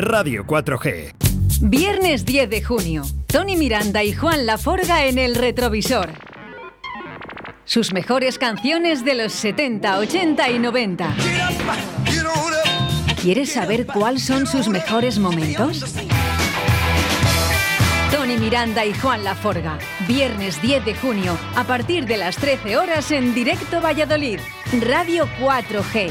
[0.00, 1.12] Radio 4G.
[1.60, 3.02] Viernes 10 de junio.
[3.26, 6.10] Tony Miranda y Juan Laforga en el retrovisor.
[7.64, 11.14] Sus mejores canciones de los 70, 80 y 90.
[13.20, 15.94] ¿Quieres saber cuáles son sus mejores momentos?
[18.10, 19.78] Tony Miranda y Juan Laforga.
[20.08, 24.40] Viernes 10 de junio, a partir de las 13 horas en directo Valladolid.
[24.80, 26.10] Radio 4G.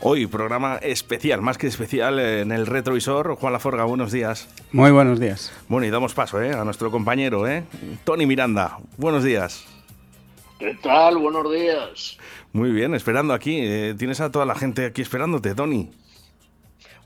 [0.00, 3.34] Hoy programa especial, más que especial en el retrovisor.
[3.36, 4.46] Juan Laforga, buenos días.
[4.72, 5.52] Muy buenos días.
[5.68, 6.52] Bueno, y damos paso ¿eh?
[6.52, 7.64] a nuestro compañero, ¿eh?
[8.04, 8.78] Tony Miranda.
[8.98, 9.64] Buenos días.
[10.58, 11.16] ¿Qué tal?
[11.16, 12.17] Buenos días.
[12.52, 13.58] Muy bien, esperando aquí.
[13.60, 15.90] Eh, tienes a toda la gente aquí esperándote, Tony.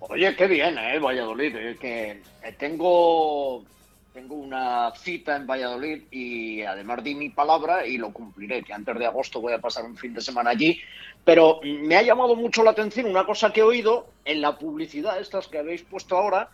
[0.00, 0.98] Oye, qué bien, ¿eh?
[0.98, 1.54] Valladolid.
[1.56, 2.10] Eh, que
[2.42, 3.64] eh, tengo,
[4.12, 8.98] tengo una cita en Valladolid y además di mi palabra y lo cumpliré, que antes
[8.98, 10.80] de agosto voy a pasar un fin de semana allí.
[11.24, 15.20] Pero me ha llamado mucho la atención una cosa que he oído en la publicidad,
[15.20, 16.48] estas que habéis puesto ahora,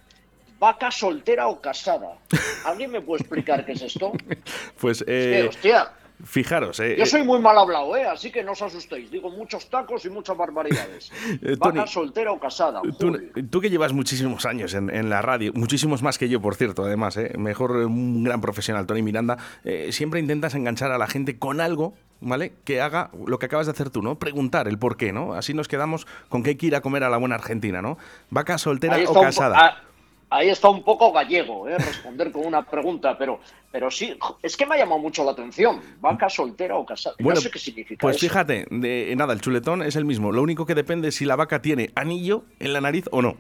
[0.59, 2.19] vaca soltera o casada.
[2.65, 4.13] ¿Alguien me puede explicar qué es esto?
[4.81, 5.91] Pues, Es que, eh, hostia,
[6.25, 8.05] fijaros, eh, yo soy muy mal hablado, ¿eh?
[8.05, 9.11] Así que no os asustéis.
[9.11, 11.13] Digo muchos tacos y muchas barbaridades.
[11.41, 12.81] Eh, Vaca Tony, soltera o casada.
[12.99, 16.85] Tú, que llevas muchísimos años en, en la radio, muchísimos más que yo, por cierto,
[16.85, 17.33] además, ¿eh?
[17.39, 21.61] mejor eh, un gran profesional, Tony Miranda, eh, siempre intentas enganchar a la gente con
[21.61, 22.55] algo, ¿vale?
[22.65, 24.19] Que haga lo que acabas de hacer tú, ¿no?
[24.19, 25.35] Preguntar el por qué, ¿no?
[25.35, 27.99] Así nos quedamos con que hay que ir a comer a la buena Argentina, ¿no?
[28.31, 29.83] ¿Vaca soltera o casada?
[30.31, 31.77] Ah, ahí está un poco gallego, ¿eh?
[31.79, 33.41] responder con una pregunta, pero,
[33.71, 35.81] pero sí, es que me ha llamado mucho la atención.
[36.01, 37.17] Vaca soltera o casada.
[37.19, 38.27] Bueno, no sé qué significa Pues eso.
[38.27, 40.33] fíjate, de, nada, el chuletón es el mismo.
[40.33, 43.37] Lo único que depende es si la vaca tiene anillo en la nariz o no.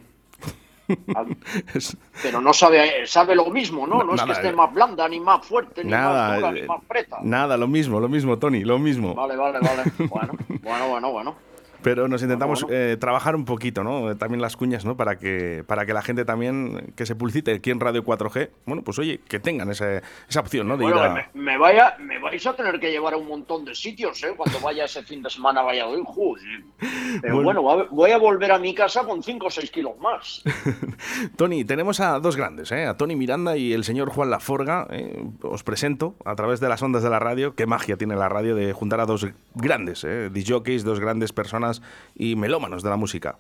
[1.15, 1.25] Ah,
[2.22, 4.03] Pero no sabe, sabe lo mismo, ¿no?
[4.03, 4.53] No es que esté eh.
[4.53, 7.19] más blanda, ni más fuerte, ni más dura, ni eh, más preta.
[7.22, 9.15] nada, lo mismo, lo mismo, Tony, lo mismo.
[9.15, 9.82] Vale, vale, vale.
[10.09, 10.32] Bueno,
[10.62, 11.47] bueno, bueno, bueno.
[11.83, 12.77] Pero nos intentamos Bueno.
[12.77, 14.16] eh, trabajar un poquito, ¿no?
[14.16, 14.97] También las cuñas, ¿no?
[14.97, 18.83] Para que, para que la gente también que se publicite aquí en Radio 4G, bueno,
[18.83, 20.77] pues oye, que tengan ese- esa opción, ¿no?
[20.77, 21.15] De Bueno, ir a...
[21.15, 24.34] me, me vaya, me vais a tener que llevar a un montón de sitios, ¿eh?
[24.37, 26.03] Cuando vaya ese fin de semana a Valladolid.
[26.05, 26.62] Joder.
[27.22, 27.62] Pero Bueno.
[27.91, 30.43] voy a volver a mi casa con 5 o 6 kilos más.
[31.37, 32.87] Tony, tenemos a dos grandes, ¿eh?
[32.87, 34.87] A Tony Miranda y el señor Juan Laforga.
[34.91, 35.25] ¿eh?
[35.43, 37.55] Os presento a través de las ondas de la radio.
[37.55, 40.31] Qué magia tiene la radio de juntar a dos grandes, ¿eh?
[40.33, 41.67] Disjockeys, dos grandes personas
[42.14, 43.38] y melómanos de la música.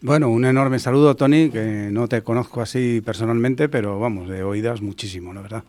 [0.00, 4.80] Bueno, un enorme saludo, Tony, que no te conozco así personalmente, pero vamos, de oídas
[4.80, 5.64] muchísimo, la verdad.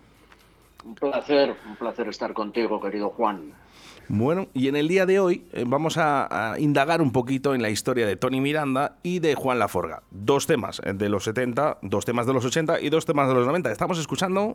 [0.86, 3.54] Un placer, un placer estar contigo, querido Juan.
[4.08, 7.62] Bueno, y en el día de hoy eh, vamos a, a indagar un poquito en
[7.62, 10.04] la historia de Tony Miranda y de Juan Laforga.
[10.12, 13.34] Dos temas eh, de los 70, dos temas de los 80 y dos temas de
[13.34, 13.72] los 90.
[13.72, 14.54] Estamos escuchando...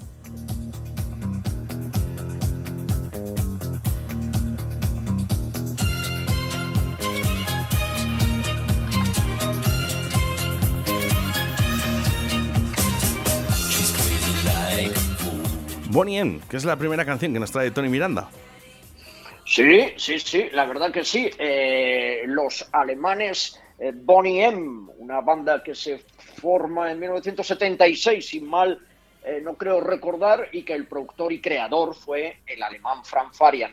[15.94, 18.28] Bonnie M, que es la primera canción que nos trae Tony Miranda.
[19.46, 21.30] Sí, sí, sí, la verdad que sí.
[21.38, 25.98] Eh, los alemanes eh, Bonnie M, una banda que se
[26.42, 28.80] forma en 1976, sin mal
[29.24, 33.72] eh, no creo recordar, y que el productor y creador fue el alemán Frank Farian.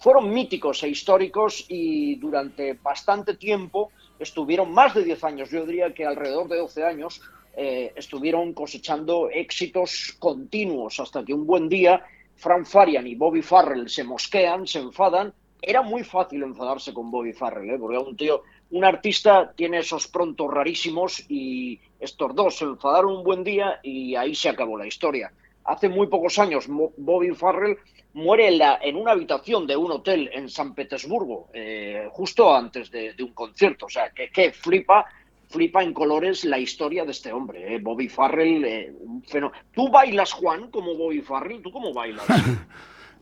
[0.00, 3.90] Fueron míticos e históricos y durante bastante tiempo
[4.20, 7.20] estuvieron más de 10 años, yo diría que alrededor de 12 años,
[7.56, 12.02] eh, estuvieron cosechando éxitos continuos hasta que un buen día
[12.36, 15.32] Frank Farian y Bobby Farrell se mosquean, se enfadan.
[15.62, 17.78] Era muy fácil enfadarse con Bobby Farrell, ¿eh?
[17.78, 23.24] porque un tío, un artista tiene esos prontos rarísimos y estos dos se enfadaron un
[23.24, 25.30] buen día y ahí se acabó la historia.
[25.64, 26.64] Hace muy pocos años
[26.96, 27.76] Bobby Farrell
[28.14, 32.90] muere en, la- en una habitación de un hotel en San Petersburgo, eh, justo antes
[32.90, 33.84] de, de un concierto.
[33.86, 35.04] O sea, que, que flipa,
[35.50, 37.74] flipa en colores la historia de este hombre.
[37.74, 37.78] ¿eh?
[37.82, 41.60] Bobby Farrell, eh, un fenó- ¿Tú bailas, Juan, como Bobby Farrell?
[41.62, 42.24] ¿Tú cómo bailas?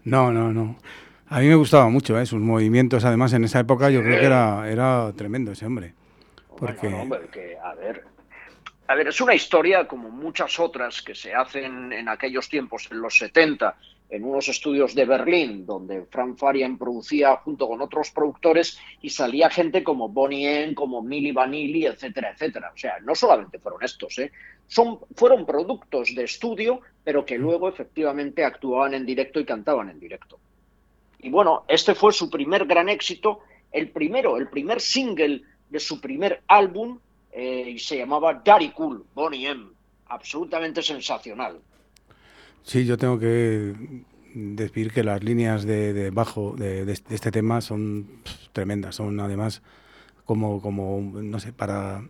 [0.04, 0.76] No, no, no.
[1.28, 2.24] A mí me gustaba mucho, ¿eh?
[2.24, 5.92] sus movimientos, además, en esa época yo creo que era, era tremendo ese hombre.
[6.56, 8.04] Porque, Bueno, hombre, que, a ver,
[8.86, 13.00] a ver, es una historia como muchas otras que se hacen en aquellos tiempos, en
[13.02, 13.76] los 70,
[14.10, 19.50] en unos estudios de Berlín, donde Frank Farian producía junto con otros productores y salía
[19.50, 22.72] gente como Bonnie M, como Milli Vanilli, etcétera, etcétera.
[22.74, 24.32] O sea, no solamente fueron estos, ¿eh?
[24.66, 30.00] Son, fueron productos de estudio, pero que luego efectivamente actuaban en directo y cantaban en
[30.00, 30.38] directo.
[31.20, 33.40] Y bueno, este fue su primer gran éxito,
[33.72, 36.98] el primero, el primer single de su primer álbum,
[37.32, 39.66] eh, y se llamaba Daddy Cool, Bonnie M.
[40.06, 41.60] Absolutamente sensacional.
[42.62, 43.74] Sí, yo tengo que
[44.34, 48.06] decir que las líneas de, bajo de, este tema son
[48.52, 49.62] tremendas, son además
[50.24, 52.02] como, como, no sé, para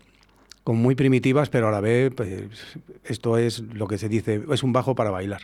[0.64, 4.62] como muy primitivas, pero a la vez pues, esto es lo que se dice, es
[4.62, 5.42] un bajo para bailar.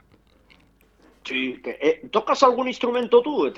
[1.24, 3.50] Sí, eh, ¿tocas algún instrumento tú?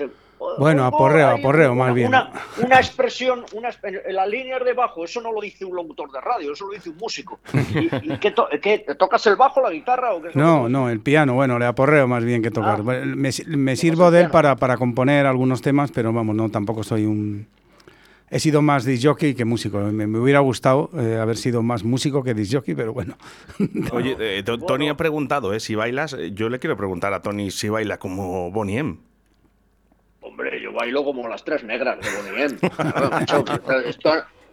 [0.59, 2.07] Bueno, aporreo, aporreo más bien.
[2.07, 6.21] Una, expresión, una, en las líneas de bajo, eso no lo dice un locutor de
[6.21, 7.39] radio, eso lo dice un músico.
[8.03, 11.65] ¿Y, qué, tocas el bajo, la guitarra o qué No, no, el piano, bueno, le
[11.65, 12.79] aporreo más bien que tocar.
[12.79, 13.01] Ah.
[13.05, 17.05] me, me sirvo de él para, para componer algunos temas, pero vamos, no, tampoco soy
[17.05, 17.47] un,
[18.29, 19.79] he sido más disjockey que músico.
[19.79, 23.17] Me, hubiera gustado eh, haber sido más músico que disjockey, pero bueno.
[23.91, 26.15] Oye, eh, Tony ha preguntado eh, si bailas.
[26.33, 28.97] Yo le quiero preguntar a Tony si baila como Bonnie M.
[30.27, 32.57] Hombre, yo bailo como las tres negras de Bonnie M.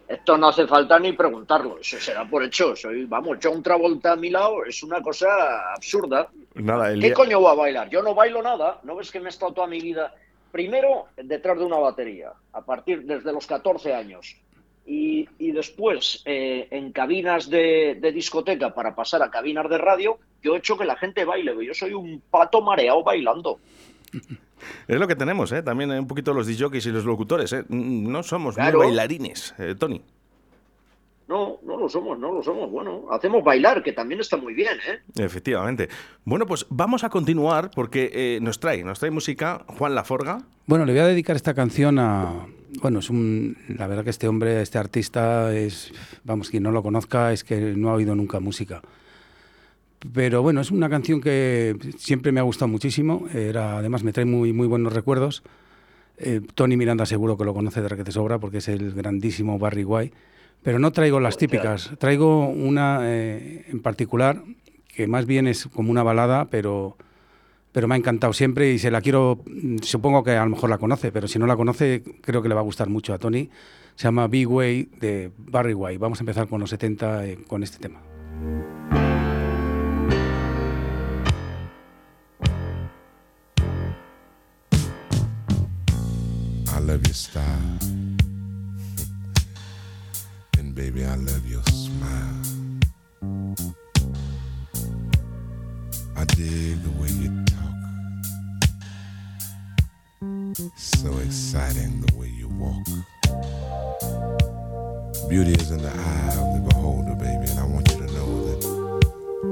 [0.07, 1.79] esto, no hace falta ni preguntarlo.
[1.79, 2.75] Eso será por hecho.
[2.75, 6.29] Soy, vamos, John Travolta a mi lado es una cosa absurda.
[6.53, 7.89] Nada, ¿Qué coño va a bailar?
[7.89, 8.79] Yo no bailo nada.
[8.83, 10.13] ¿No ves que me he estado toda mi vida
[10.55, 14.37] primero detrás de una batería, a partir desde los 14 años.
[14.85, 20.59] Y, después eh, en cabinas de, discoteca para pasar a cabinas de radio, yo he
[20.59, 21.53] hecho que la gente baile.
[21.65, 23.59] Yo soy un pato mareado bailando.
[24.87, 25.63] Es lo que tenemos, ¿eh?
[25.63, 27.53] también un poquito los DJs y los locutores.
[27.53, 27.65] ¿eh?
[27.69, 30.01] No somos muy bailarines, eh, Tony.
[31.27, 32.69] No, no lo somos, no lo somos.
[32.69, 35.23] Bueno, hacemos bailar, que también está muy bien, ¿eh?
[35.23, 35.89] Efectivamente.
[36.23, 40.43] Bueno, pues vamos a continuar porque eh, nos trae, nos trae música Juan Laforga.
[40.67, 42.45] Bueno, le voy a dedicar esta canción a...
[42.81, 43.57] Bueno, es un...
[43.69, 45.91] La verdad que este hombre, este artista es...
[46.23, 48.81] Vamos, quien no lo conozca es que no ha oído nunca música.
[50.13, 53.27] Pero bueno, es una canción que siempre me ha gustado muchísimo.
[53.33, 55.43] Era, además me trae muy, muy buenos recuerdos.
[56.17, 59.83] Eh, Tony Miranda seguro que lo conoce de te sobra porque es el grandísimo Barry
[59.83, 60.15] White
[60.65, 64.41] pero no traigo las típicas, traigo una eh, en particular
[64.87, 66.97] que más bien es como una balada, pero,
[67.71, 69.43] pero me ha encantado siempre y se la quiero,
[69.83, 72.55] supongo que a lo mejor la conoce, pero si no la conoce creo que le
[72.55, 73.47] va a gustar mucho a Tony.
[73.95, 75.99] Se llama Big Way de Barry White.
[75.99, 78.01] Vamos a empezar con los 70 eh, con este tema.
[86.85, 87.79] Love your style.
[90.59, 92.43] And baby, I love your smile.
[96.15, 97.73] I dig the way you talk.
[100.77, 102.85] So exciting the way you walk.
[105.27, 108.45] Beauty is in the eye of the beholder, baby, and I want you to know
[108.45, 108.63] that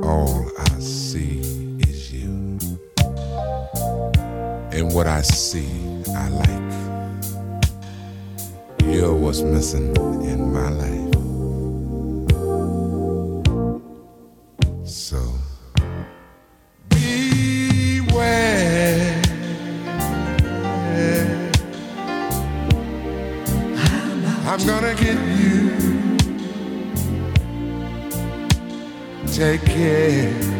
[0.03, 1.39] all I see
[1.79, 2.59] is you.
[4.71, 5.67] And what I see,
[6.15, 6.62] I like
[9.03, 11.13] still was missing in my life.
[14.87, 15.21] So
[16.87, 17.11] beware.
[24.47, 25.57] I'm gonna get you.
[29.33, 30.52] Take care.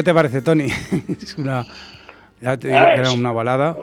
[0.00, 0.64] ¿Qué te parece, Tony?
[1.22, 1.66] es una
[2.40, 3.76] ya te digo que era una balada.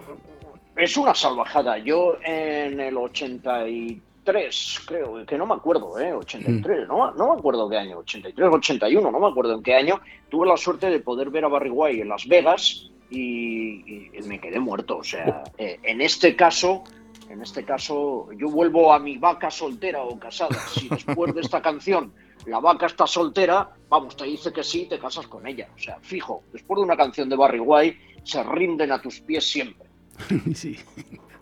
[0.76, 1.78] Es una salvajada.
[1.78, 6.14] Yo en el 83, creo, que no me acuerdo, ¿eh?
[6.14, 10.02] 83, no, no me acuerdo qué año, 83, 81, no me acuerdo en qué año,
[10.30, 14.60] tuve la suerte de poder ver a Barry White en Las Vegas y, me quedé
[14.60, 14.98] muerto.
[14.98, 16.84] O sea, eh, en este caso,
[17.30, 20.58] en este caso, yo vuelvo a mi vaca soltera o casada.
[20.74, 22.14] Si después de esta canción
[22.46, 25.68] la vaca está soltera, vamos, te dice que sí, te casas con ella.
[25.76, 29.50] O sea, fijo, después de una canción de Barry White, se rinden a tus pies
[29.50, 29.88] siempre.
[30.54, 30.78] sí.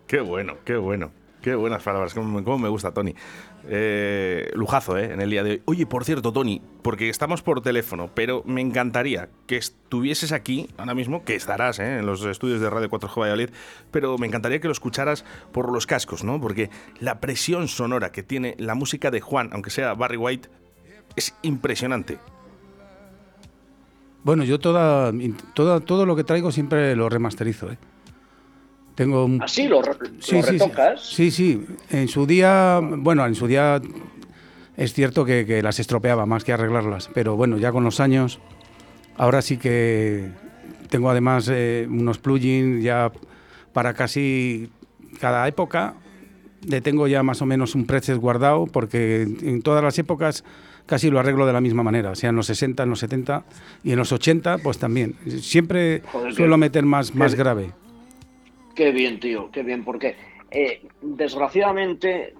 [0.06, 1.10] Qué bueno, qué bueno.
[1.46, 3.14] Qué buenas palabras, cómo, me gusta, Tony.
[3.68, 5.12] Eh, lujazo, ¿eh?
[5.12, 5.62] En el día de hoy.
[5.66, 10.96] Oye, por cierto, Tony, porque estamos por teléfono, pero me encantaría que estuvieses aquí ahora
[10.96, 11.98] mismo, que estarás ¿eh?
[11.98, 13.50] en los estudios de Radio 4G Valladolid,
[13.92, 16.40] pero me encantaría que lo escucharas por los cascos, ¿no?
[16.40, 20.48] Porque la presión sonora que tiene la música de Juan, aunque sea Barry White,
[21.14, 22.18] es impresionante.
[24.24, 25.12] Bueno, yo toda,
[25.54, 27.70] toda, todo lo que traigo siempre lo remasterizo.
[27.70, 27.78] ¿eh?
[28.96, 29.68] Tengo ¿Ah, sí?
[29.68, 29.82] ¿Lo,
[30.20, 31.02] sí, retocas?
[31.02, 33.80] Sí, sí, En su día, bueno, en su día
[34.76, 38.40] es cierto que, las estropeaba más que arreglarlas, pero bueno, ya con los años,
[39.16, 40.30] ahora sí que
[40.88, 43.12] tengo además eh, unos plugins ya
[43.74, 44.70] para casi
[45.20, 45.94] cada época,
[46.66, 50.42] le tengo ya más o menos un preset guardado, porque en todas las épocas
[50.86, 53.44] casi lo arreglo de la misma manera, sea en los 60, en los 70
[53.84, 55.16] y en los 80, pues también.
[55.40, 56.02] Siempre
[56.34, 57.72] suelo meter más, más grave.
[58.76, 60.16] Qué bien, tío, qué bien, porque
[60.50, 62.34] eh, desgraciadamente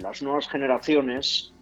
[0.00, 1.52] las nuevas generaciones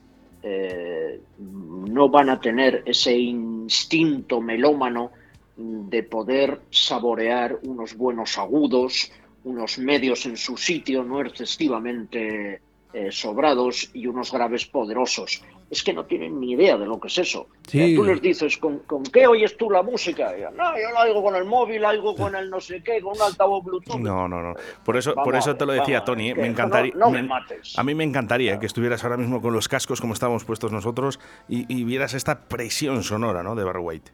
[0.45, 5.11] eh, no van a tener ese instinto melómano
[5.57, 9.11] de poder saborear unos buenos agudos,
[9.43, 12.61] unos medios en su sitio no excesivamente
[12.93, 15.43] eh, sobrados y unos graves poderosos.
[15.71, 17.47] Es que no tienen ni idea de lo que es eso.
[17.63, 18.83] tú les dices, ¿con,
[19.13, 20.33] qué oyes tú la música?
[20.57, 23.15] no, yo la oigo con el móvil, la oigo con el no sé qué, con
[23.17, 24.01] un altavoz Bluetooth.
[24.01, 24.55] No, no, no.
[24.85, 26.35] Por eso, por eso te lo decía Tony.
[26.35, 26.93] Me encantaría.
[26.97, 27.79] No, me mates.
[27.79, 31.21] A mí me encantaría que estuvieras ahora mismo con los cascos como estábamos puestos nosotros
[31.49, 33.55] y, vieras esta presión sonora ¿no?
[33.55, 34.11] de Barry White.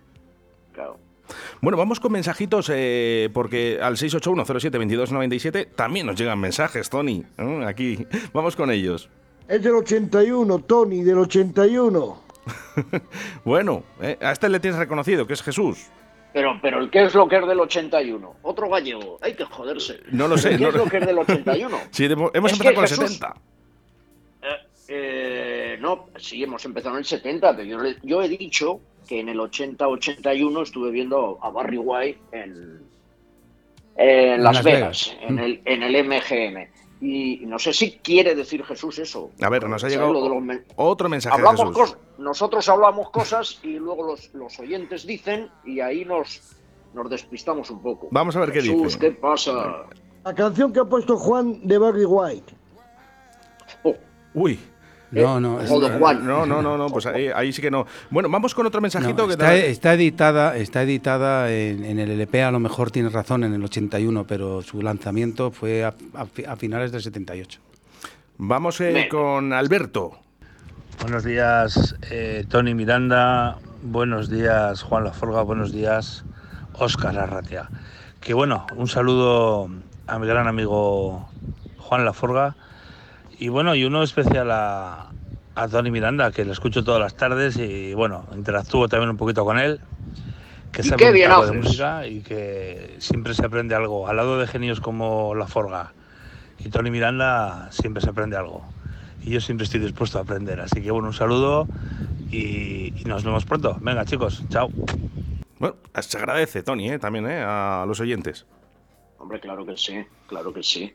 [0.72, 1.05] Claro.
[1.60, 7.24] Bueno, vamos con mensajitos, eh, porque al 681072297 también nos llegan mensajes, Tony.
[7.66, 9.08] Aquí, vamos con ellos.
[9.48, 12.22] Es del 81, Tony, del 81.
[13.44, 15.86] bueno, eh, a este le tienes reconocido, que es Jesús.
[16.32, 18.36] Pero, pero, ¿qué es lo que es del 81?
[18.42, 19.18] Otro gallego.
[19.22, 20.00] Hay que joderse.
[20.12, 20.56] No lo sé.
[20.58, 21.78] ¿Qué es lo que es del 81?
[21.90, 23.34] sí, hemos empezado con el 70.
[24.88, 29.28] Eh, no, sí, hemos empezado en el 70, pero yo, yo he dicho que en
[29.28, 32.82] el 80-81 estuve viendo a Barry White en,
[34.42, 36.68] Las, Vegas, En, el, en el MGM.
[37.00, 39.30] Y no sé si quiere decir Jesús eso.
[39.42, 40.12] A ver, nos ha llegado
[40.76, 41.96] otro mensaje de Jesús.
[42.18, 46.56] Nosotros hablamos cosas y luego los, los, oyentes dicen y ahí nos,
[46.94, 48.08] nos despistamos un poco.
[48.10, 48.98] Vamos a ver qué dice.
[48.98, 49.84] ¿qué pasa?
[50.24, 52.54] La canción que ha puesto Juan de Barry White.
[53.82, 53.94] Oh.
[54.32, 54.58] Uy.
[55.10, 57.86] No, no, no, no, no, no, pues ahí, sí que no.
[58.10, 62.50] Bueno, vamos con otro mensajito que está, está editada, está editada en, el LP, a
[62.50, 65.94] lo mejor tienes razón, en el 81, pero su lanzamiento fue a,
[66.56, 67.60] finales del 78.
[68.38, 70.18] Vamos eh, con Alberto.
[71.00, 73.58] Buenos días, eh, Tony Miranda.
[73.82, 75.42] Buenos días, Juan Laforga.
[75.42, 76.24] Buenos días,
[76.74, 77.68] Óscar Arratia.
[78.20, 79.70] Que bueno, un saludo
[80.06, 81.28] a mi gran amigo
[81.78, 82.56] Juan Laforga
[83.38, 85.10] y bueno, y uno especial a,
[85.54, 89.44] a Tony Miranda, que lo escucho todas las tardes y bueno, interactúo también un poquito
[89.44, 89.80] con él,
[90.70, 94.06] que sabe un poco de música y que siempre se aprende algo.
[94.06, 95.94] Al lado de genios como La Forga
[96.58, 98.64] y Tony Miranda siempre se aprende algo.
[99.22, 100.60] Y yo siempre estoy dispuesto a aprender.
[100.60, 101.66] Así que bueno, un saludo
[102.30, 103.78] y, nos vemos pronto.
[103.80, 104.68] Venga chicos, chao.
[105.58, 106.98] Bueno, se agradece, Tony, ¿eh?
[106.98, 107.42] también ¿eh?
[107.42, 108.44] a los oyentes.
[109.18, 110.94] Hombre, claro que sí, claro que sí.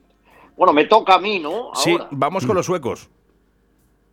[0.61, 1.71] Bueno, me toca a mí, ¿no?
[1.73, 3.09] Sí, vamos con los suecos.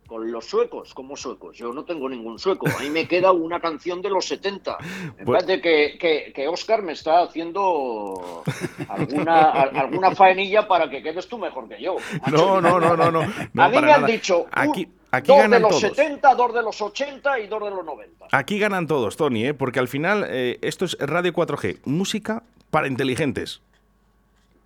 [0.07, 1.55] Con los suecos, ¿cómo suecos?
[1.55, 2.65] Yo no tengo ningún sueco.
[2.67, 4.77] A mí me queda una canción de los 70.
[5.19, 5.45] En pues...
[5.45, 8.41] de que, que, Oscar me está haciendo
[8.87, 11.97] alguna, alguna faenilla para que quedes tú mejor que yo.
[12.31, 13.21] No, no, no, no, no.
[13.21, 17.39] a mí me han dicho aquí, aquí dos de los 70, dos de los 80
[17.41, 18.25] y dos de los 90.
[18.31, 19.53] Aquí ganan todos, Tony, ¿eh?
[19.53, 22.41] porque al final eh, esto es Radio 4G, música
[22.71, 23.61] para inteligentes.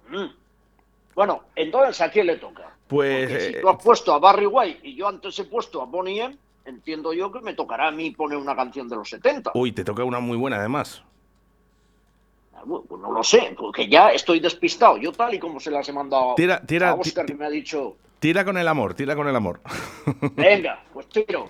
[0.09, 0.42] Mm.
[1.15, 2.74] Bueno, entonces ¿a quién le toca?
[2.88, 3.29] Pues.
[3.29, 6.22] si eh, tú has puesto a Barry White y yo antes he puesto a Bonnie
[6.22, 9.51] M, entiendo yo que me tocará a mí poner una canción de los 70.
[9.55, 11.03] Uy, te toca una muy buena además.
[12.55, 14.98] Ah, pues no lo sé, porque ya estoy despistado.
[14.98, 17.50] Yo tal y como se las he mandado tira, tira, a Oscar que me ha
[17.50, 17.98] dicho...
[18.20, 19.60] Tira con el amor, tira con el amor.
[20.36, 21.50] Venga, pues tiro.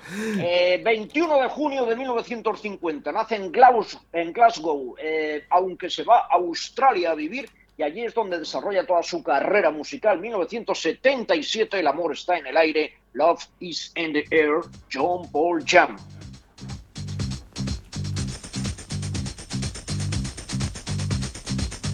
[0.84, 7.12] 21 eh, de junio de 1950, nace en, Glasgow, eh, aunque se va a Australia
[7.12, 10.20] a vivir y allí es donde desarrolla toda su carrera musical.
[10.20, 15.98] 1977, El amor está en el aire, Love is in the air, John Paul Jam.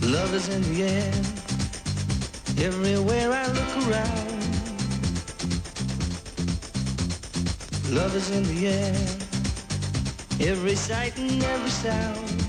[0.02, 1.14] Love is in the air,
[2.66, 4.40] everywhere I look around.
[7.92, 8.96] Love is in the air,
[10.40, 12.49] every sight and every sound.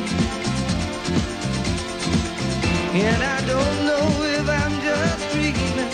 [2.93, 5.91] And I don't know if I'm just dreaming.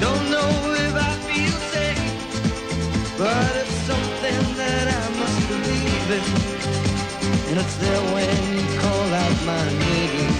[0.00, 3.18] Don't know if I feel safe.
[3.18, 7.50] But it's something that I must believe in.
[7.50, 10.33] And it's there when you call out my name.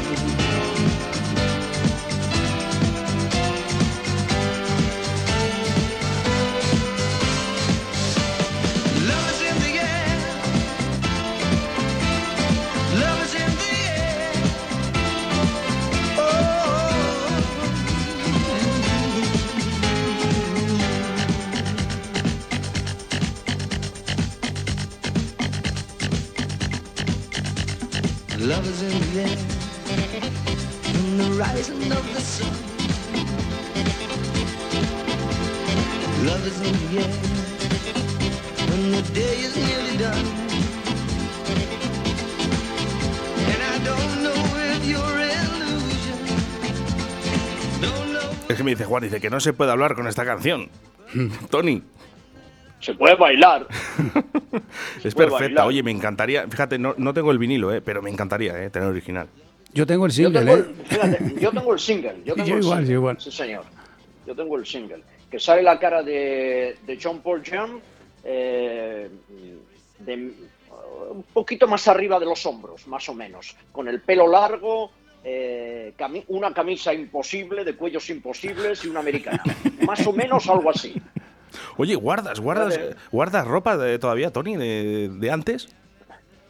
[36.94, 40.26] Love is in the air when the day is nearly done.
[43.50, 44.40] And I don't know
[44.72, 46.18] if you're illusion.
[47.80, 48.30] Don't know.
[48.48, 50.68] Es que me dice Juan, dice que no se puede hablar con esta canción.
[51.50, 51.82] Tony,
[52.80, 53.66] Se puede bailar.
[55.04, 55.38] es puede perfecta.
[55.38, 55.66] bailar.
[55.66, 58.88] Oye, me encantaría, fíjate, no, no tengo el vinilo, eh, pero me encantaría eh, tener
[58.88, 59.28] original.
[59.72, 60.66] Yo tengo el Yo single, tengo, ¿eh?
[60.78, 62.16] el, fíjate, yo tengo el single.
[62.24, 62.92] Yo, tengo Yo el igual, single.
[62.92, 63.16] yo igual.
[63.20, 63.64] Sí, señor.
[64.26, 65.02] Yo tengo el single.
[65.34, 67.80] Que sale la cara de, de John Paul Young
[68.22, 69.10] eh,
[69.98, 70.14] de,
[71.10, 73.56] un poquito más arriba de los hombros, más o menos.
[73.72, 74.92] Con el pelo largo,
[75.24, 79.42] eh, cami- una camisa imposible, de cuellos imposibles y una americana.
[79.84, 80.94] más o menos algo así.
[81.78, 82.94] Oye, ¿guardas, guardas, Vale.
[83.10, 85.66] guardas ropa de, todavía, Tony, de, de antes?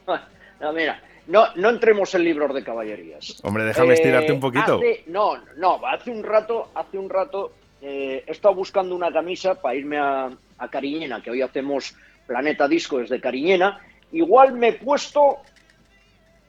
[0.61, 3.41] No, mira, no, no entremos en libros de caballerías.
[3.45, 4.77] Hombre, déjame estirarte un poquito.
[4.77, 7.53] hace- no, no, hace un rato, hace un rato
[7.85, 11.95] eh, he estado buscando una camisa para irme a, a Cariñena, que hoy hacemos
[12.27, 13.79] Planeta Disco desde Cariñena.
[14.13, 15.39] Igual me he puesto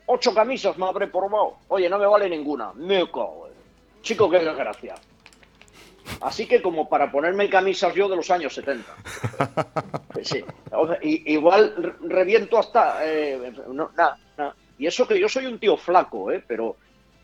[0.06, 1.58] ocho camisas, me habré probado.
[1.68, 2.72] Oye, no me vale ninguna.
[2.74, 3.50] Me cago.
[4.02, 4.96] Chico, qué desgracia.
[6.22, 8.94] Así que como para ponerme camisas yo de los años 70.
[10.24, 10.44] Sí.
[11.02, 13.00] Igual re- reviento hasta...
[13.06, 14.18] eh, no, nada.
[14.78, 16.42] Y eso que yo soy un tío flaco, ¿eh?
[16.48, 16.78] Pero,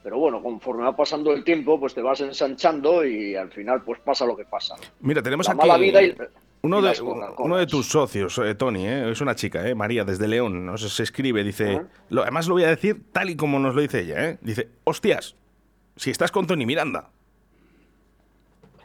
[0.03, 3.99] pero bueno, conforme va pasando el tiempo, pues te vas ensanchando y al final pues
[3.99, 4.75] pasa lo que pasa.
[5.01, 6.15] Mira, tenemos La aquí mala vida y,
[6.63, 7.01] uno, y de,
[7.37, 10.89] uno tus socios, eh, Tony, eh, es una chica, eh, María, desde León, no sé,
[10.89, 14.01] se escribe, dice, lo- además lo voy a decir tal y como nos lo dice
[14.01, 15.35] ella, eh, dice, hostias,
[15.95, 17.09] si estás con Tony Miranda.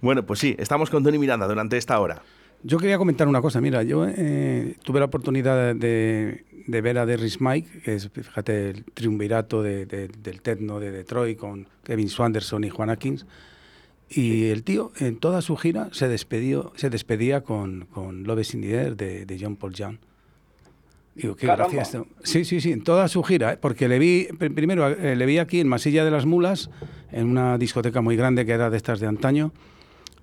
[0.00, 2.22] Bueno, pues sí, estamos con Tony Miranda durante esta hora.
[2.64, 3.60] Yo quería comentar una cosa.
[3.60, 8.70] Mira, yo eh, tuve la oportunidad de, de ver a Derris Mike, que es, fíjate,
[8.70, 13.26] el triunvirato de- de- del techno de Detroit con Kevin Swanderson y Juan Atkins.
[14.08, 18.54] Y el tío, en toda su gira, se, despedió, se despedía con, con Love is
[18.54, 19.96] in the Air de, de John Paul Young.
[21.14, 21.72] Digo, qué Caramba.
[21.72, 22.06] gracia esto.
[22.24, 23.56] Sí, sí, sí, en toda su gira, ¿eh?
[23.60, 26.70] porque le vi, pr- primero eh, le vi aquí en Masilla de las Mulas,
[27.12, 29.52] en una discoteca muy grande que era de estas de antaño.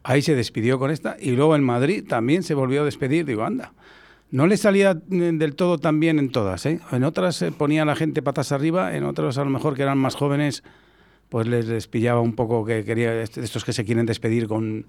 [0.04, 3.26] Ahí se despidió con esta y luego en Madrid también se volvió a despedir.
[3.26, 3.74] Digo, anda.
[4.32, 6.66] No le salía mm, del todo tan bien en todas.
[6.66, 6.80] ¿eh?
[6.92, 9.98] En otras se ponía la gente patas arriba, en otras a lo mejor que eran
[9.98, 10.64] más jóvenes,
[11.30, 14.86] pues les, les pillaba un poco que quería, est- estos que se quieren despedir con,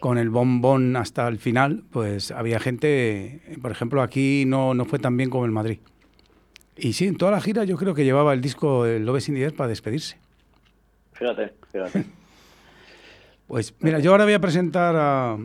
[0.00, 4.84] con el bombón hasta el final, pues había gente, eh, por ejemplo, aquí no, no
[4.84, 5.78] fue tan bien como en Madrid.
[6.76, 9.28] Y sí, en toda la gira yo creo que llevaba el disco el Love is
[9.30, 10.18] in the Air para despedirse.
[11.12, 12.04] fíjate, fíjate.
[13.48, 15.38] Pues mira, yo ahora voy a presentar a-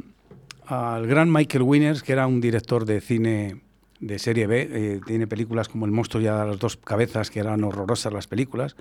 [0.72, 3.62] al gran Michael Winners, que era un director de cine
[4.00, 4.70] de serie B.
[4.72, 8.28] eh, tiene películas como El monstruo ya de las dos cabezas, que eran horrorosas las
[8.28, 8.76] películas.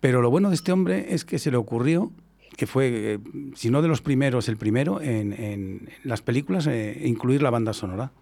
[0.00, 2.12] Pero lo bueno de este hombre es que se le ocurrió,
[2.56, 3.18] que fue, eh,
[3.56, 7.72] si no de los primeros, el primero, en, en las películas, eh, incluir la banda
[7.72, 8.12] sonora.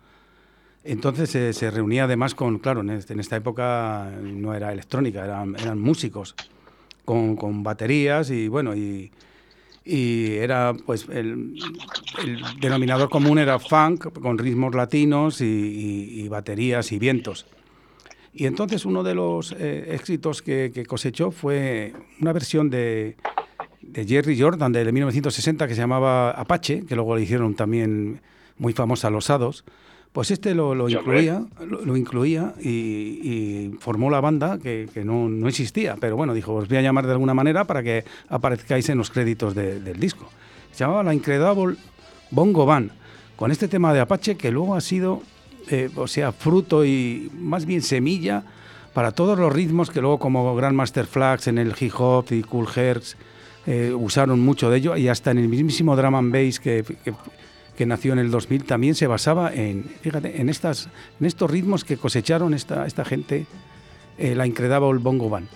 [0.83, 5.25] Entonces eh, se reunía además con, claro, en, este- en esta época no era electrónica,
[5.25, 6.35] eran, eran músicos
[7.05, 9.11] con, con baterías y bueno, y,
[9.89, 11.55] y era pues el,
[12.61, 17.47] denominador común era funk con ritmos latinos y, baterías y vientos.
[18.35, 23.17] Y entonces uno de los eh, éxitos que, que cosechó fue una versión de,
[23.81, 28.21] de Jerry Jordan de 1960 que se llamaba Apache, que luego le hicieron también
[28.59, 29.65] muy famosa Los Hados.
[30.13, 35.29] Pues este lo, incluía, lo, lo incluía y, y formó la banda que, que no,
[35.29, 38.89] no existía, pero bueno, dijo, os voy a llamar de alguna manera para que aparezcáis
[38.89, 40.29] en los créditos de- del disco.
[40.73, 41.77] Se llamaba La Incredible
[42.31, 42.91] Bongo Band,
[43.37, 45.23] con este tema de Apache que luego ha sido,
[45.69, 48.43] eh, o sea, fruto y más bien semilla
[48.95, 52.67] para todos los ritmos que luego como Grandmaster Flags en el hip hop y Cool
[52.75, 53.15] Hertz
[53.67, 57.13] eh, usaron mucho de ello y hasta en el mismísimo drum and bass que, que-
[57.79, 60.89] que nació en el 2000 también se basaba en, fíjate, en, estas,
[61.21, 63.47] en estos ritmos que cosecharon esta, esta gente,
[64.19, 65.47] eh, la Incredible Bongo Band.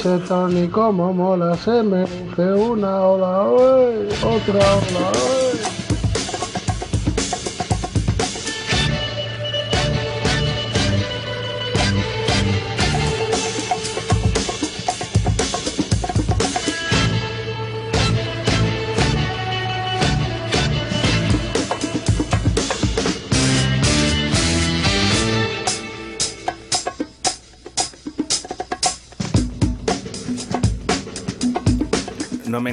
[0.00, 4.08] Ese Tony como mola, se me hace una ola, ¡oy!
[4.24, 5.39] otra ola, ¡oy!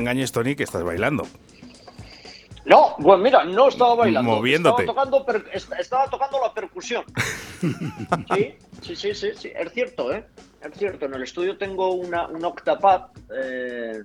[0.08, 1.28] Engañes, Tony, que estás bailando.
[2.66, 4.32] No, pues mira, no estaba bailando.
[4.32, 4.84] Moviéndote.
[4.84, 7.04] Estaba tocando, per- est- estaba tocando la percusión.
[8.36, 10.26] Sí, sí, sí, sí, sí, es cierto, ¿eh?
[10.62, 14.02] Es cierto, en el estudio tengo una, un octapad, eh,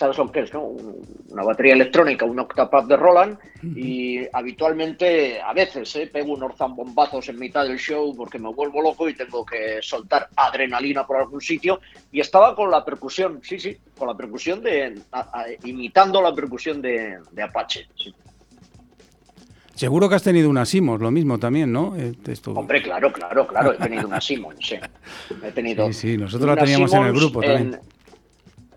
[0.00, 0.62] ¿sabes lo que es, no?
[0.62, 6.08] Un- Una batería electrónica, un octapad de Roland, y habitualmente, a veces, ¿eh?
[6.12, 10.26] pego unos zambombazos en mitad del show porque me vuelvo loco y tengo que soltar
[10.34, 15.00] adrenalina por algún sitio, y estaba con la percusión, sí, sí, con la percusión de,
[15.12, 18.12] a- a- imitando la percusión de, de Apache, sí.
[19.74, 21.94] Seguro que has tenido una Simos, lo mismo también, ¿no?
[21.96, 23.72] Eh, esto- Hombre, claro, claro, claro.
[23.72, 24.76] He tenido una Simon, sí.
[25.44, 25.86] He tenido.
[25.86, 27.74] Sí, sí, nosotros la teníamos en el grupo también.
[27.74, 27.80] En,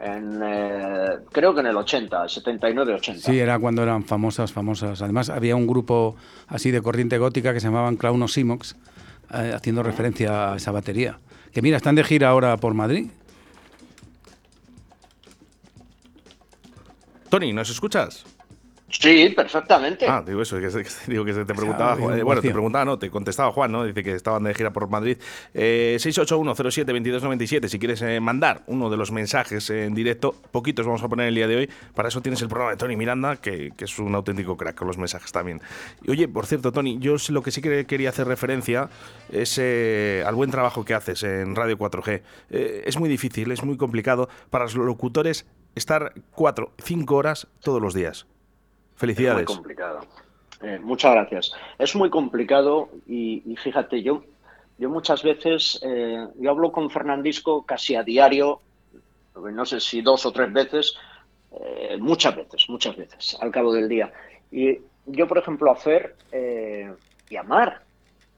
[0.06, 3.16] eh, creo que en el 80, 79-80.
[3.16, 5.02] Sí, era cuando eran famosas, famosas.
[5.02, 6.16] Además, había un grupo
[6.48, 8.76] así de corriente gótica que se llamaban Clownos Simox,
[9.34, 11.20] eh, haciendo referencia a esa batería.
[11.54, 13.12] Que mira, están de gira ahora por Madrid.
[17.30, 18.26] Tony, ¿nos escuchas?
[18.99, 20.08] Sí, perfectamente.
[20.08, 20.69] Ah, digo eso, que,
[21.08, 23.84] digo que se te preguntaba, Juan- eh, bueno, te preguntaba, no, te contestaba Juan, ¿no?
[23.86, 25.17] Dice que estaban de gira por Madrid.
[25.53, 31.10] Eh, 681072297, si quieres eh, mandar uno de los mensajes en directo, poquitos vamos a
[31.10, 33.86] poner el día de hoy, para eso tienes el programa de Tony Miranda, que, que
[33.86, 35.62] es un auténtico crack con los mensajes también.
[36.03, 38.89] Y oye, por cierto, Tony, yo lo que sí que quería hacer referencia
[39.32, 42.21] es eh, al buen trabajo que haces en Radio 4G.
[42.51, 47.82] Eh, es muy difícil, es muy complicado para los locutores estar cuatro, cinco horas todos
[47.82, 48.27] los días.
[49.04, 49.42] Felicidades.
[49.44, 50.00] Es muy complicado.
[50.62, 51.52] Eh, muchas gracias.
[51.78, 54.24] Es muy complicado y, y fíjate, yo,
[54.78, 58.62] yo muchas veces, eh, yo hablo con Fernandisco casi a diario,
[59.36, 60.96] no sé si dos o tres veces,
[61.60, 64.13] eh, muchas veces, muchas veces, al cabo del día.
[64.52, 66.94] Y yo, por ejemplo, a Fer eh,
[67.30, 67.82] y a Mar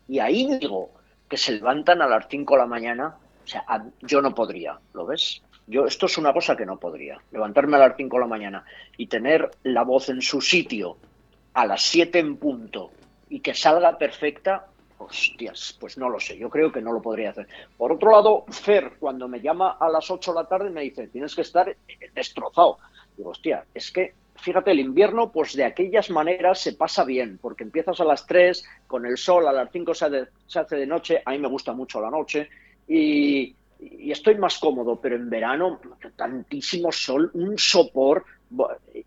[0.08, 0.90] y a Íñigo,
[1.30, 4.80] que se levantan a las 5 de la mañana, o sea, a- yo no podría,
[4.94, 5.44] ¿lo ves?
[5.68, 7.20] Yo, esto es una cosa que no podría.
[7.32, 8.66] Levantarme a las 5 de la mañana
[8.98, 10.98] y tener la voz en su sitio
[11.54, 12.92] a las 7 en punto
[13.30, 17.32] y que salga perfecta, hostias, pues no lo sé, yo creo que no lo podría
[17.32, 17.48] hacer.
[17.78, 21.08] Por otro lado, Fer, cuando me llama a las 8 de la tarde, me dice,
[21.08, 21.76] tienes que estar
[22.14, 22.78] destrozado.
[23.18, 27.64] Digo, hostia, es que, fíjate, el invierno, pues de aquellas maneras se pasa bien, porque
[27.64, 30.86] empiezas a las 3, con el sol, a las 5 se, hace- se hace de
[30.86, 32.50] noche, a mí me gusta mucho la noche,
[32.88, 35.80] y, y estoy más cómodo, pero en verano,
[36.16, 38.26] tantísimo sol, un sopor,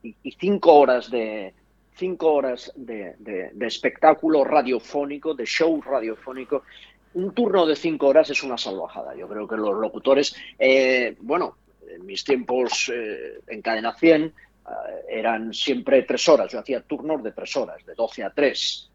[0.02, 1.54] y, cinco horas de
[1.94, 3.16] cinco horas de
[3.61, 6.62] espectáculo radiofónico, de show radiofónico.
[7.14, 9.14] Un turno de cinco horas es una salvajada.
[9.16, 11.57] Yo creo que los locutores, eh, bueno,
[11.88, 14.33] en mis tiempos eh, en cadena 100 eh,
[15.09, 16.52] eran siempre tres horas.
[16.52, 18.90] Yo hacía turnos de tres horas, de 12 a 3.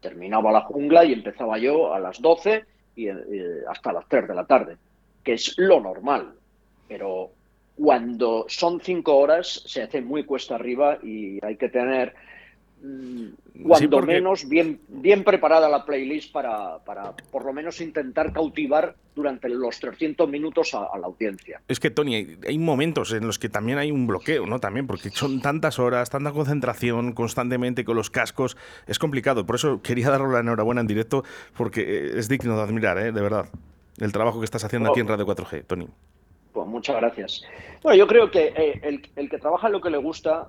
[0.00, 2.64] Terminaba la jungla y empezaba yo a las 12
[2.96, 3.14] y eh,
[3.68, 4.76] hasta las 3 de la tarde,
[5.22, 6.34] que es lo normal.
[6.88, 7.30] Pero
[7.76, 12.14] cuando son cinco horas se hace muy cuesta arriba y hay que tener
[12.82, 18.32] mm, cuando porque- menos bien, bien preparada la playlist para, para por lo menos intentar
[18.32, 21.60] cautivar durante los 300 minutos a, a la audiencia.
[21.68, 24.58] Es que, Tony, hay, hay momentos en los que también hay un bloqueo, ¿no?
[24.60, 29.44] También, porque son tantas horas, tanta concentración constantemente con los cascos, es complicado.
[29.44, 31.24] Por eso quería darle la enhorabuena en directo,
[31.56, 33.12] porque eh, es digno de admirar, ¿eh?
[33.12, 33.46] De verdad,
[33.98, 34.92] el trabajo que estás haciendo Oh.
[34.92, 35.86] aquí en Radio 4G, Tony.
[36.52, 37.42] Pues muchas gracias.
[37.82, 40.48] Bueno, yo creo que eh, el, el que trabaja en lo que le gusta,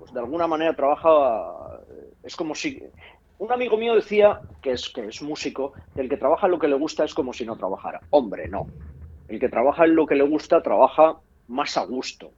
[0.00, 2.82] pues de alguna manera trabaja, eh, es como si...
[3.38, 6.58] Un amigo mío decía, que es, que es músico, que el que trabaja en lo
[6.58, 8.00] que le gusta es como si no trabajara.
[8.10, 8.66] Hombre, no.
[9.28, 11.16] El que trabaja en lo que le gusta trabaja
[11.48, 12.32] más a gusto,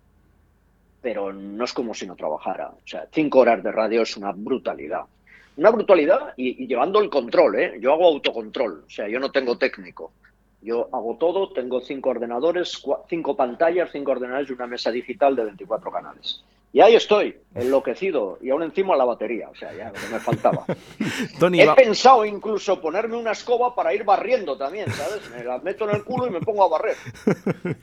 [1.00, 2.68] pero no es como si no trabajara.
[2.70, 5.02] O sea, cinco horas de radio es una brutalidad.
[5.56, 7.78] Una brutalidad y, y llevando el control, ¿eh?
[7.80, 10.12] Yo hago autocontrol, o sea, yo no tengo técnico.
[10.60, 15.44] Yo hago todo, tengo cinco ordenadores, cinco pantallas, cinco ordenadores y una mesa digital de
[15.44, 16.44] 24 canales.
[16.74, 20.18] Y ahí estoy, enloquecido, y aún encima la batería, o sea, ya lo que me
[20.18, 20.64] faltaba.
[21.38, 25.20] Tony, He va- pensado incluso ponerme una escoba para ir barriendo también, ¿sabes?
[25.36, 26.96] Me la meto en el culo y me pongo a barrer.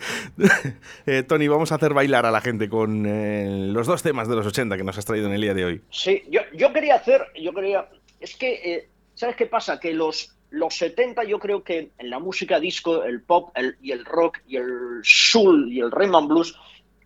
[1.05, 4.35] eh, Tony, vamos a hacer bailar a la gente con eh, los dos temas de
[4.35, 5.81] los 80 que nos has traído en el día de hoy.
[5.91, 7.87] Sí, yo, yo quería hacer, yo quería,
[8.19, 9.79] es que, eh, ¿sabes qué pasa?
[9.79, 13.91] Que los, los 70 yo creo que en la música disco, el pop el- y
[13.91, 16.55] el rock y el soul y el rhythm and blues,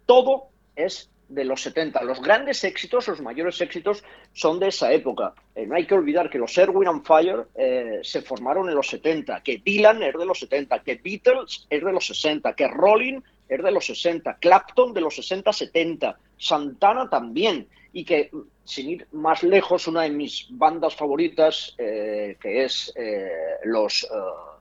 [0.05, 2.03] todo es de los 70.
[2.03, 5.33] Los grandes éxitos, los mayores éxitos son de esa época.
[5.55, 8.87] Eh, no hay que olvidar que los Erwin and Fire eh, se formaron en los
[8.87, 13.19] 70, que Dylan es de los 70, que Beatles es de los 60, que Rolling
[13.49, 18.31] es de los 60, Clapton de los 60-70, Santana también, y que,
[18.63, 22.93] sin ir más lejos, una de mis bandas favoritas, eh, que es
[23.65, 24.07] los...
[24.09, 24.53] lo-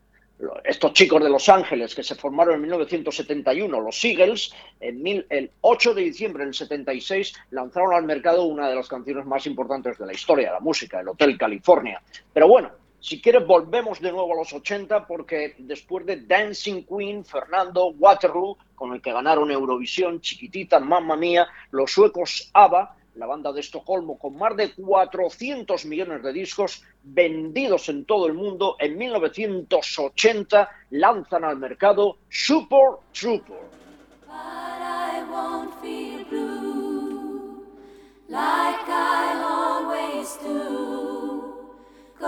[0.64, 5.94] estos chicos de Los Ángeles que se formaron en 1971, los Eagles, en el 8
[5.94, 10.12] de diciembre del 76 lanzaron al mercado una de las canciones más importantes de la
[10.12, 12.02] historia de la música, el Hotel California.
[12.32, 12.70] Pero bueno,
[13.02, 18.56] si quieres volvemos de nuevo a los 80 porque después de Dancing Queen, Fernando, Waterloo,
[18.76, 24.18] con el que ganaron Eurovisión, Chiquitita, Mamma Mía, los suecos ABBA, la banda de Estocolmo,
[24.18, 31.44] con más de 400 millones de discos vendidos en todo el mundo, en 1980 lanzan
[31.44, 33.82] al mercado Super Trooper.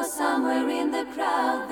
[0.04, 1.66] Somewhere in the crowd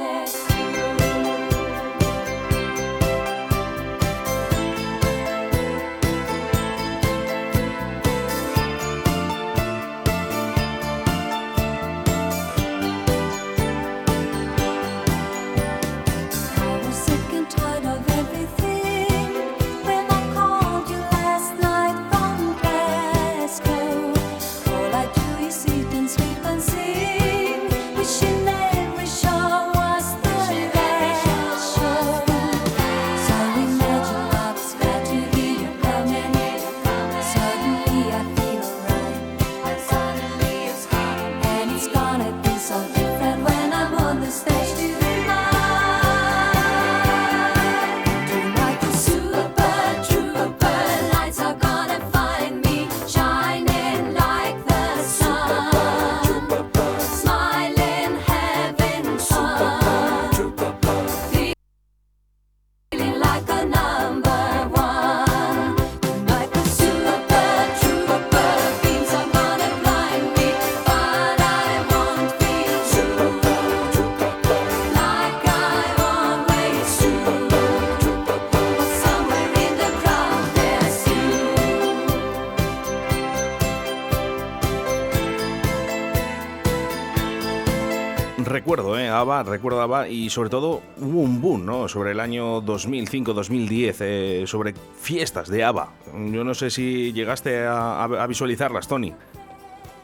[89.46, 89.82] ¿eh?
[89.82, 91.88] ABBA y sobre todo hubo un boom, ¿no?
[91.88, 95.92] Sobre el año 2005-2010, eh, sobre fiestas de ABBA.
[96.30, 99.12] Yo no sé si llegaste a, visualizarlas, Tony.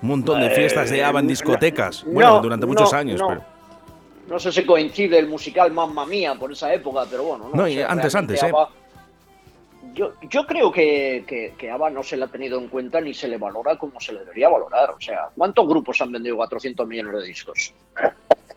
[0.01, 2.05] Un montón de fiestas de ABBA en Eh, discotecas.
[2.07, 3.29] no, bueno, durante muchos no, años, no.
[3.29, 3.43] pero...
[4.29, 7.51] No sé si coincide el musical Mamma Mía por esa época, pero bueno.
[7.55, 8.47] No, O y sea, antes, antes, ¿eh?
[8.53, 8.69] ABBA-
[9.95, 13.15] Yo, yo creo que, que, que ABBA no se le ha tenido en cuenta ni
[13.15, 14.91] se le valora como se le debería valorar.
[14.91, 17.73] O sea, ¿cuántos grupos han vendido 400 millones de discos?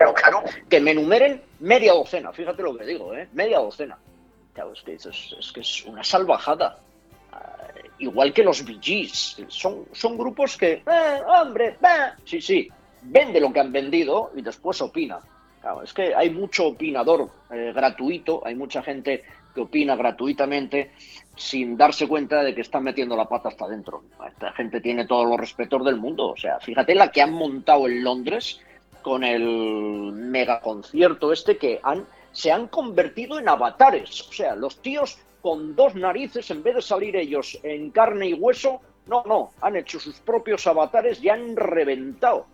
[0.01, 3.27] Pero claro, que me enumeren media docena, fíjate lo que digo, ¿eh?
[3.33, 3.99] Media docena.
[4.51, 6.79] Claro, es que es, es que es una salvajada.
[7.31, 7.67] Ah,
[7.99, 9.37] igual que los Gees.
[9.47, 12.15] Son, son grupos que, eh, hombre, bah".
[12.25, 12.67] sí, sí,
[13.03, 15.19] vende lo que han vendido y después opina.
[15.61, 20.93] Claro, es que hay mucho opinador eh, gratuito, hay mucha gente que opina gratuitamente
[21.35, 24.01] sin darse cuenta de que están metiendo la pata hasta adentro.
[24.27, 26.29] Esta gente tiene todos los respetos del mundo.
[26.29, 28.61] O sea, fíjate la que han montado en Londres
[29.01, 34.21] con el mega concierto este que han, se han convertido en avatares.
[34.29, 38.33] O sea, los tíos con dos narices, en vez de salir ellos en carne y
[38.33, 42.45] hueso, no, no, han hecho sus propios avatares y han reventado.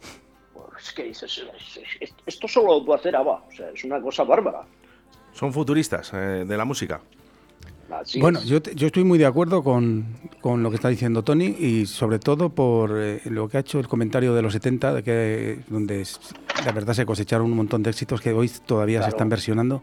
[0.54, 3.44] Pues, Es que dices, es- es- esto solo lo puede hacer ABBA.
[3.48, 4.64] O sea, es una cosa bárbara.
[5.34, 7.02] Son futuristas eh, de la música.
[7.92, 8.46] Así Bueno, es.
[8.46, 10.06] yo, te- yo estoy muy de acuerdo con,
[10.42, 13.80] con lo que está diciendo Tony y sobre todo por eh, lo que ha hecho
[13.80, 16.06] el comentario de los 70, de que, donde
[16.66, 19.82] la verdad se cosecharon un montón de éxitos que hoy todavía se están versionando.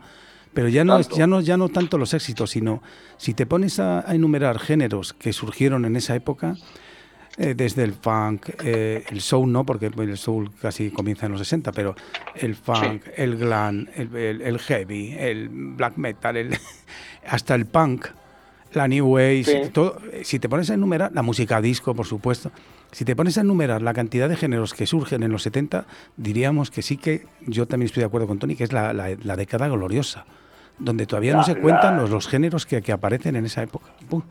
[0.52, 2.80] Pero ya no, es, ya, no, ya no tanto los éxitos, sino
[3.16, 6.56] si te pones a, a enumerar géneros que surgieron en esa época,
[7.36, 11.40] eh, desde el funk, eh, el soul no, porque el soul casi comienza en los
[11.40, 11.94] 60, pero
[12.34, 16.56] el funk, el glam, el, el- el heavy, el black metal, el,
[17.28, 18.06] hasta el punk,
[18.72, 19.70] la new wave, Sí.
[19.72, 22.50] todo, si te pones a enumerar, la música disco, por supuesto,
[22.92, 26.70] si te pones a enumerar la cantidad de géneros que surgen en los 70, diríamos
[26.70, 29.36] que sí que, yo también estoy de acuerdo con Tony, que es la, la- la
[29.36, 30.24] década gloriosa,
[30.78, 33.86] donde todavía no se cuentan los, los géneros que, que aparecen en esa época.
[34.08, 34.22] Pum.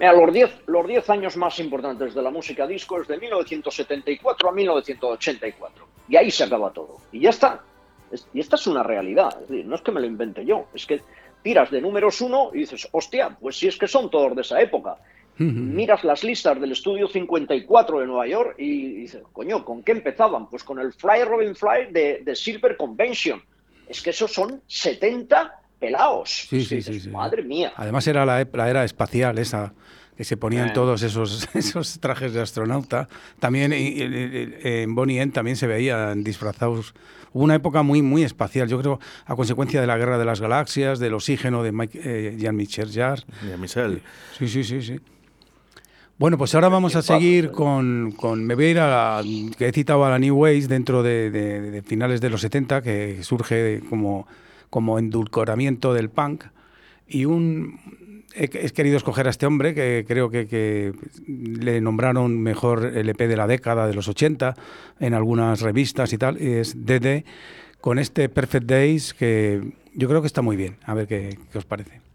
[0.00, 4.48] Mira, los 10 los 10 años más importantes de la música disco es de 1974
[4.48, 5.86] a 1984.
[6.08, 6.96] Y ahí se acaba todo.
[7.12, 7.60] Y ya está.
[8.10, 10.66] Es- Y esta es una realidad, es decir, no es que me lo invente yo,
[10.74, 11.00] es que
[11.42, 14.60] tiras de números uno y dices, hostia, pues si es que son todos de esa
[14.60, 14.96] época.
[15.38, 20.50] Miras las listas del estudio 54 de Nueva York y dices, coño, ¿con qué empezaban?
[20.50, 23.42] Pues con el Fly Robin Fly de, de Silver Convention.
[23.88, 26.28] Es que esos son 70 pelados.
[26.48, 27.08] Sí, sí, sí.
[27.08, 27.72] Madre mía.
[27.76, 29.72] Además era la, ep- la era espacial esa,
[30.20, 30.72] que se ponían Eh.
[30.74, 33.08] todos esos, esos trajes de astronauta.
[33.38, 36.92] También en Bonnie M también se veían disfrazados.
[37.32, 40.42] Hubo una época muy, muy espacial, yo creo, a consecuencia de la Guerra de las
[40.42, 43.22] Galaxias, del oxígeno de Mike, eh, Jean-Michel Jarre.
[43.48, 44.02] Y a Michel.
[44.38, 45.00] Sí, sí, sí, sí.
[46.18, 48.88] Bueno, pues ahora vamos a seguir con, con- me voy a ir a
[49.22, 49.24] la,
[49.56, 52.82] que he citado a la New Ways dentro de, de- de finales de los 70,
[52.82, 54.26] que surge como,
[54.68, 56.44] como endulcoramiento del punk.
[57.08, 57.80] Y un,
[58.34, 60.92] he, querido escoger a este hombre, que creo que, que
[61.26, 64.54] le nombraron mejor LP de la década de los 80
[65.00, 67.24] en algunas revistas y tal, y es Dede,
[67.80, 69.60] con este Perfect Days, que
[69.94, 70.76] yo creo que está muy bien.
[70.84, 72.09] A ver qué os parece.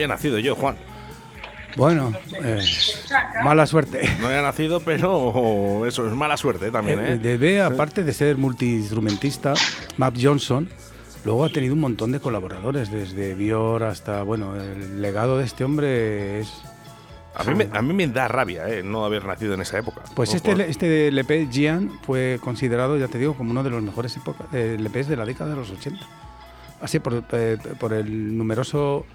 [0.00, 0.76] Había nacido yo, Juan.
[1.76, 2.60] Bueno, eh,
[3.44, 4.00] mala suerte.
[4.20, 7.18] No había nacido, pero eso es mala suerte también, Eh, ¿eh?
[7.18, 9.54] Debe, aparte de ser multiinstrumentista,
[9.96, 10.68] Matt Johnson,
[11.24, 15.62] luego ha tenido un montón de colaboradores, desde Bior hasta, bueno, el legado de este
[15.64, 16.50] hombre es...
[17.36, 18.82] A mí, me, a mí me da rabia, ¿eh?
[18.82, 20.00] No haber nacido en esa época.
[20.16, 23.80] Pues este, por- este LP, Gian, fue considerado, ya te digo, como uno de los
[23.80, 26.04] mejores época- eh, LPs de la década de los 80.
[26.82, 27.22] Así por,
[27.78, 29.06] por el numeroso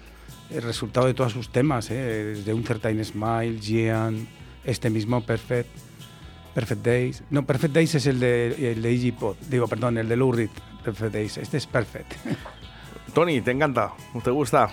[0.50, 4.28] eh, resultado de todos sus temas, eh, de un Certain Smile, Gian,
[4.64, 5.68] este mismo Perfect,
[6.54, 7.22] Perfect Days.
[7.30, 10.32] No, Perfect Days es el de, el de Iggy Pop, digo, perdón, el de Lou
[10.32, 10.50] Reed,
[10.84, 11.36] Perfect Days.
[11.38, 12.12] Este es Perfect.
[13.14, 13.92] Tony, ¿te encanta?
[14.22, 14.70] ¿Te gusta?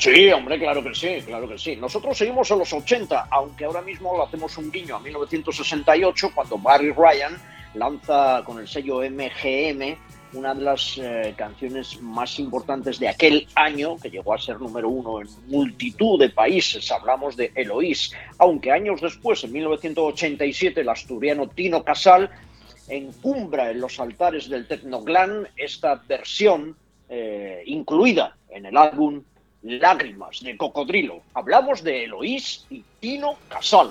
[0.00, 1.76] Sí, hombre, claro que sí, claro que sí.
[1.76, 6.56] Nosotros seguimos en los 80, aunque ahora mismo le hacemos un guiño a 1968, cuando
[6.56, 7.36] Barry Ryan
[7.74, 9.96] lanza con el sello MGM
[10.32, 14.88] una de las eh, canciones más importantes de aquel año, que llegó a ser número
[14.88, 16.90] uno en multitud de países.
[16.90, 22.30] Hablamos de Eloís, aunque años después, en 1987, el asturiano Tino Casal
[22.88, 26.76] encumbra en los altares del Tecnoglan esta versión
[27.08, 29.22] eh, incluida en el álbum
[29.62, 31.22] Lágrimas de Cocodrilo.
[31.34, 33.90] Hablamos de Eloís y Tino Casal.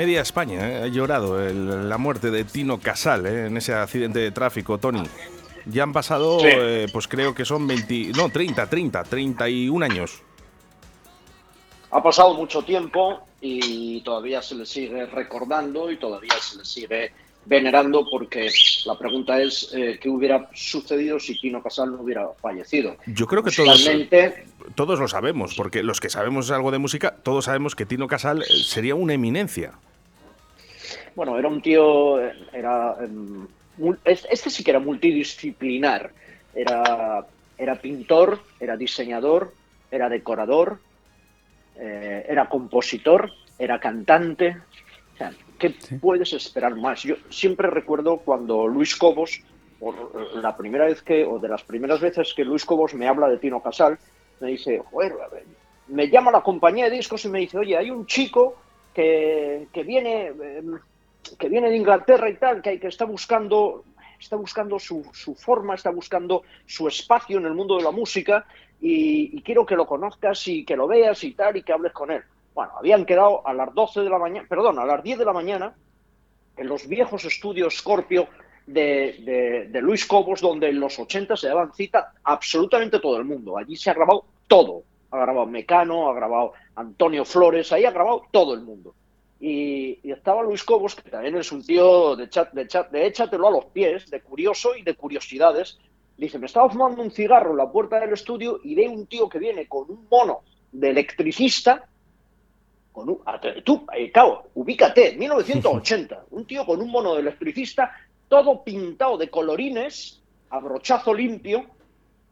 [0.00, 4.18] Media España eh, ha llorado el- la muerte de Tino Casal eh, en ese accidente
[4.18, 5.02] de tráfico, Tony.
[5.66, 6.46] Ya han pasado, Sí.
[6.50, 10.22] eh, pues creo que son 20, no, 30, 30, 31 años.
[11.90, 17.12] Ha pasado mucho tiempo y todavía se le sigue recordando y todavía se le sigue
[17.44, 18.50] venerando porque
[18.86, 22.96] la pregunta es eh, qué hubiera sucedido si Tino Casal no hubiera fallecido.
[23.06, 23.50] Yo creo que
[24.74, 28.44] todos, lo sabemos, porque los que sabemos algo de música, todos sabemos que Tino Casal
[28.44, 29.72] sería una eminencia.
[31.14, 32.20] Bueno, era un tío,
[32.52, 33.46] era em,
[34.04, 36.12] este sí que era multidisciplinar.
[36.54, 39.52] Era, era pintor, era diseñador,
[39.90, 40.78] era decorador,
[41.76, 44.56] eh, era compositor, era cantante.
[45.14, 47.02] O sea, ¿qué puedes esperar más?
[47.02, 49.42] Yo siempre recuerdo cuando Luis Cobos,
[49.78, 53.28] por la primera vez que, o de las primeras veces que Luis Cobos me habla
[53.28, 53.98] de Tino Casal,
[54.40, 55.44] me dice, joder, a ver",
[55.88, 58.56] me llama la compañía de discos y me dice, oye, hay un chico
[58.94, 60.78] que, que viene em,
[61.38, 63.84] que viene de Inglaterra y tal, que, que está buscando
[64.18, 65.02] está buscando su,
[65.34, 68.44] forma, está buscando su espacio en el mundo de la música
[68.78, 71.92] y, y quiero que lo conozcas y que lo veas y tal y que hables
[71.92, 72.22] con él.
[72.54, 75.32] Bueno, habían quedado a las 12 de la mañana, perdón, a las 10 de la
[75.32, 75.74] mañana
[76.58, 78.28] en los viejos estudios Scorpio
[78.66, 83.24] de, de- de Luis Cobos, donde en los 80 se daban cita absolutamente todo el
[83.24, 83.56] mundo.
[83.56, 84.82] Allí se ha grabado todo.
[85.12, 88.94] Ha grabado Mecano, ha grabado Antonio Flores, ahí ha grabado todo el mundo.
[89.40, 93.06] Y, y estaba Luis Cobos, que también es un tío de, chat, de, chat, de
[93.06, 95.78] échatelo a los pies, de curioso y de curiosidades.
[96.16, 99.28] Dice, me estaba fumando un cigarro en la puerta del estudio y ve un tío
[99.28, 100.40] que viene con un mono
[100.72, 101.86] de electricista
[102.92, 103.20] con un,
[103.64, 107.92] tú, eh, claro, ubícate, 1980, un tío con un mono de electricista,
[108.28, 110.20] todo pintado de colorines,
[110.50, 111.66] a brochazo limpio,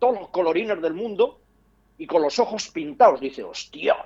[0.01, 1.41] todos los colorines del mundo,
[1.97, 3.21] y con los ojos pintados.
[3.21, 3.97] Dice, hostia,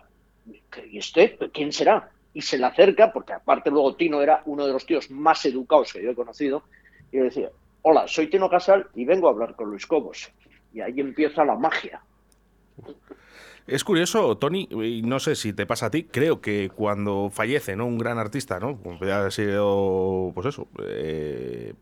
[0.70, 1.38] ¿qué- ¿y este?
[1.52, 2.10] ¿Quién será?
[2.34, 5.92] Y se le acerca, porque aparte luego Tino era uno de los tíos más educados
[5.92, 6.62] que yo he conocido,
[7.10, 7.50] y le decía,
[7.82, 10.30] hola, soy Tino Casal y vengo a hablar con Luis Cobos.
[10.72, 12.00] Y ahí empieza la magia.
[13.66, 17.76] Es curioso, Tony, y no sé si te pasa a ti, creo que cuando fallece
[17.76, 17.86] ¿no?
[17.86, 18.76] un gran artista, ¿no?
[18.76, 21.74] como haber sido, pues eso, eh,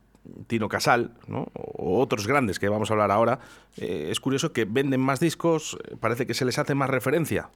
[0.47, 1.49] Tino Casal, ¿no?
[1.55, 3.39] o otros grandes que vamos a hablar ahora,
[3.79, 7.49] eh, es curioso que venden más discos, eh, parece que se les hace más referencia.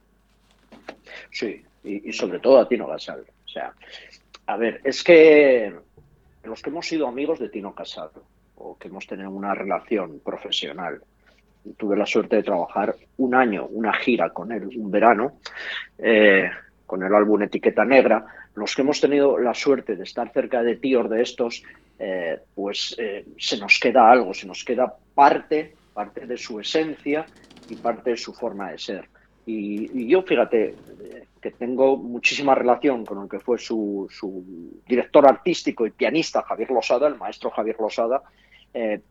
[1.31, 3.23] Sí, y, sobre todo a Tino Casal.
[3.45, 3.73] O sea,
[4.47, 5.73] a ver, es que
[6.43, 8.09] los que hemos sido amigos de Tino Casal
[8.55, 11.01] o que hemos tenido una relación profesional,
[11.77, 15.39] tuve la suerte de trabajar un año, una gira con él, un verano,
[15.97, 16.49] eh,
[16.85, 18.25] con el álbum Etiqueta Negra.
[18.53, 21.63] Los que hemos tenido la suerte de estar cerca de tíos de estos,
[21.99, 27.25] eh, pues eh, se nos queda algo, se nos queda parte, parte de su esencia
[27.69, 29.09] y parte de su forma de ser.
[29.45, 34.43] Y, yo, fíjate, eh, que tengo muchísima relación con el que fue su, su
[34.87, 38.23] director artístico y pianista, Javier Losada, el maestro Javier Losada.
[38.73, 39.01] eh,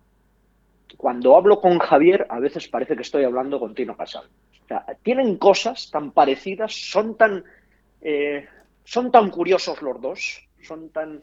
[0.97, 4.27] cuando hablo con Javier, a veces parece que estoy hablando con Tino Casal.
[4.65, 7.45] O sea, tienen cosas tan parecidas, son tan,
[8.01, 8.47] eh,
[8.85, 11.23] son tan curiosos los dos, son tan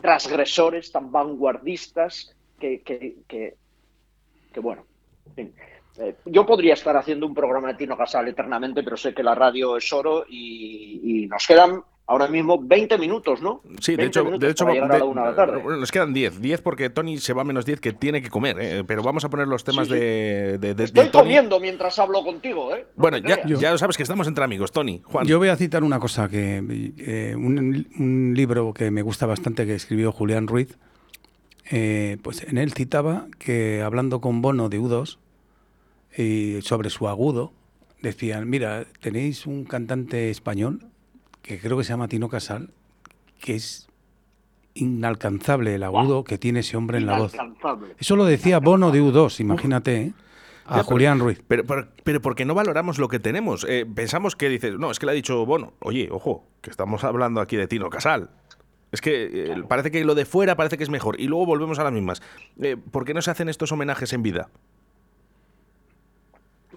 [0.00, 3.56] transgresores, tan vanguardistas, que, que, que-
[4.52, 4.84] que, bueno.
[5.98, 9.34] Eh, yo podría estar haciendo un programa de Tino Casal eternamente, pero sé que la
[9.34, 13.60] radio es oro y, y nos quedan ahora mismo 20 minutos, ¿no?
[13.80, 15.62] Sí, de 20 hecho, de hecho de- una de la tarde.
[15.62, 16.40] bueno, nos quedan 10.
[16.40, 18.82] 10 porque Tony se va a menos 10 que tiene que comer, ¿eh?
[18.84, 20.00] pero vamos a poner los temas Sí, sí.
[20.00, 21.22] de, de- de- Estoy de Tony.
[21.24, 22.86] comiendo mientras hablo contigo, ¿eh?
[22.96, 25.00] No Bueno, ya, ya sabes que estamos entre amigos, Tony.
[25.04, 25.24] Juan.
[25.26, 26.62] Yo voy a citar una cosa que
[26.98, 30.78] eh, un, un libro que me gusta bastante que escribió Julián Ruiz.
[31.70, 35.18] eh, pues en él citaba que hablando con Bono de U2
[36.16, 37.52] y sobre su agudo,
[38.02, 40.86] decían, mira, tenéis un cantante español
[41.42, 42.70] que creo que se llama Tino Casal,
[43.40, 43.88] que es
[44.74, 47.34] inalcanzable el agudo que tiene ese hombre en la voz.
[47.34, 47.94] Inalcanzable.
[47.98, 50.12] Eso lo decía Bono de U2, imagínate, ¿eh?
[50.66, 51.42] a Ya, pero- Julián Ruiz.
[51.48, 53.66] Pero, pero, pero porque no valoramos lo que tenemos.
[53.68, 55.72] Eh, pensamos que dices, no, es que le ha dicho Bono.
[55.80, 58.30] Oye, ojo, que estamos hablando aquí de Tino Casal.
[58.92, 61.20] Es que eh, parece que lo de fuera parece que es mejor.
[61.20, 62.22] Y luego volvemos a las mismas.
[62.60, 64.48] Eh, ¿Por qué no se hacen estos homenajes en vida?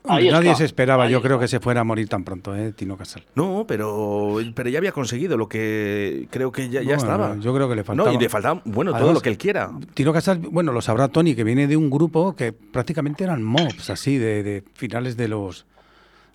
[0.06, 2.56] Ahí Nadie está, se esperaba, ahí yo creo que se fuera a morir tan pronto,
[2.56, 2.74] ¿eh?
[2.74, 3.24] Tino Casal.
[3.36, 7.38] No, pero, pero ya había conseguido lo que creo que ya, estaba.
[7.38, 8.10] Yo creo que le faltaba.
[8.10, 9.72] No, y le faltaba, bueno, todo lo que él quiera.
[9.94, 13.90] Tino Casal, bueno, lo sabrá Tony, que viene de un grupo que prácticamente eran mobs,
[13.90, 15.66] así, de, de finales de los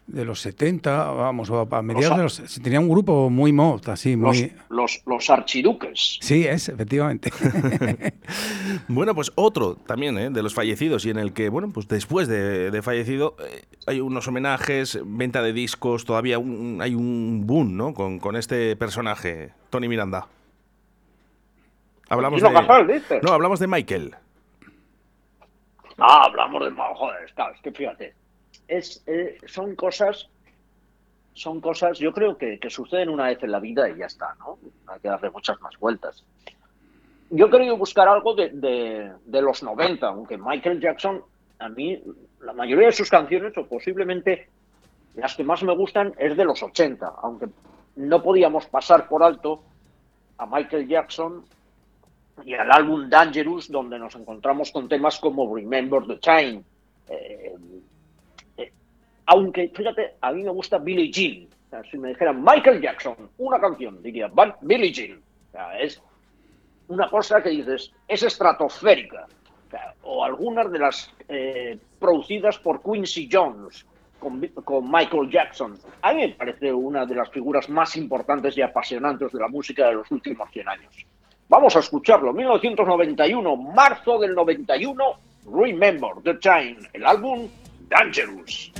[0.09, 2.61] de los 70, vamos, a mediados de los...
[2.63, 4.53] Tenía un grupo muy mod, así, Los, muy...
[4.71, 6.19] los, los archiduques.
[6.21, 7.31] Sí, es, efectivamente.
[8.89, 10.31] Bueno, pues otro también ¿eh?
[10.31, 14.01] de los fallecidos y en el que, bueno, pues después de, de fallecido eh, hay
[14.01, 17.93] unos homenajes, venta de discos, todavía un- hay un boom, ¿no?
[17.95, 20.27] Con, con este personaje, Tony Miranda.
[22.09, 22.51] Hablamos de...
[22.51, 23.21] Casal.
[23.23, 24.15] No, hablamos de Michael.
[25.99, 26.71] Ah, hablamos de...
[26.71, 28.15] Joder, claro, es que fíjate.
[28.69, 30.29] Es, eh, son cosas...
[31.35, 34.35] Son cosas, yo creo que, que suceden una vez en la vida y ya está,
[34.41, 34.59] ¿no?
[34.89, 36.25] Hay que darle muchas más vueltas.
[37.31, 41.23] Yo querido buscar algo de, de- los 90, aunque Michael Jackson,
[41.61, 42.03] a mí,
[42.41, 44.49] la mayoría de sus canciones, o posiblemente
[45.14, 47.47] las que más me gustan, es de los 80, aunque
[47.95, 49.62] no podíamos pasar por alto
[50.39, 51.45] a Michael Jackson
[52.45, 56.62] y al álbum Dangerous, donde nos encontramos con temas como Remember the Time.
[57.11, 57.55] Eh,
[59.29, 61.47] aunque, fíjate, a mí me gusta Billie Jean.
[61.66, 65.20] O sea, si me dijeran Michael Jackson, una canción, diría "Van- Billie Jean.
[65.81, 66.01] Es
[66.89, 69.26] una cosa que dices, es estratosférica.
[69.66, 73.85] O, sea, algunas de las eh, producidas por Quincy Jones
[74.18, 75.79] con, con Michael Jackson.
[76.01, 79.89] A mí me parece una de las figuras más importantes y apasionantes de la música
[79.89, 80.95] de los últimos 100 años.
[81.51, 82.33] Vamos a escucharlo.
[82.33, 85.05] 1991, marzo del 91,
[85.53, 87.49] Remember the Time, el álbum
[87.91, 88.72] Dangerous.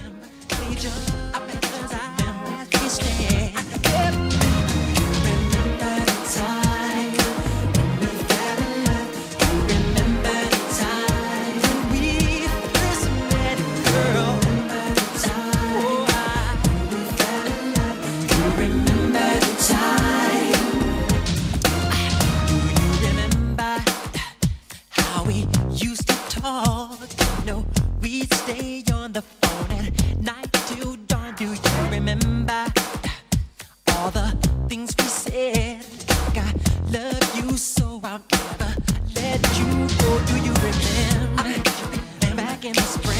[24.91, 26.99] How we used to talk.
[27.47, 27.67] No,
[28.01, 29.98] we'd stay on the phone at
[32.49, 32.73] remember
[33.89, 34.29] all the
[34.69, 35.85] things we said?
[36.35, 36.53] I
[36.91, 38.75] love you so I'll never
[39.15, 39.67] let you
[39.99, 40.21] go.
[40.27, 41.61] Do you remember
[42.37, 43.18] back in the spring?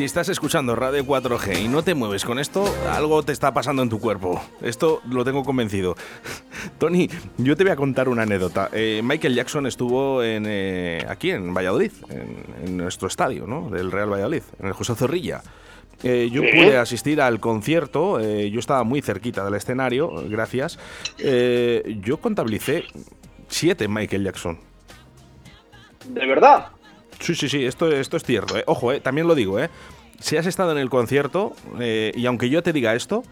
[0.00, 3.82] Si estás escuchando Radio 4G y no te mueves con esto, algo te está pasando
[3.82, 4.42] en tu cuerpo.
[4.62, 5.94] Esto lo tengo convencido.
[6.78, 8.70] Tony, yo te voy a contar una anécdota.
[8.72, 13.68] Eh, Michael Jackson estuvo en, eh, aquí en Valladolid, en, en nuestro estadio, ¿no?
[13.68, 15.42] Del Real Valladolid, en el José Zorrilla.
[16.02, 20.78] Eh, yo pude asistir al concierto, eh, yo estaba muy cerquita del escenario, gracias.
[21.18, 22.84] Yo contabilicé
[23.48, 24.58] siete Michael Jackson.
[26.08, 26.68] ¿De verdad?
[27.20, 28.56] Sí, sí, sí, esto, esto es cierto.
[28.58, 28.64] ¿eh?
[28.66, 29.00] Ojo, ¿eh?
[29.00, 29.68] también lo digo, ¿eh?
[30.18, 33.22] Si has estado en el concierto, eh, y aunque yo te diga esto,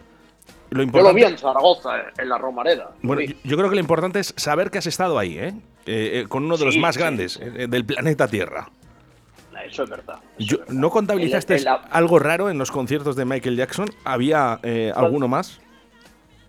[0.69, 1.15] lo Yo lo importante...
[1.15, 2.91] vi en Zaragoza, eh, en la Romareda.
[3.01, 5.53] Bueno, yo- yo creo que lo importante es saber que has estado ahí, ¿eh?
[5.85, 7.01] Eh, eh, con uno de los más sí.
[7.01, 8.69] grandes eh, del planeta Tierra.
[9.65, 10.15] Eso es verdad.
[10.37, 10.73] eso Yo- es verdad.
[10.75, 11.57] ¿No contabilizaste
[11.91, 13.87] algo raro en los conciertos de Michael Jackson?
[14.05, 14.53] ¿Había
[14.95, 15.59] alguno más?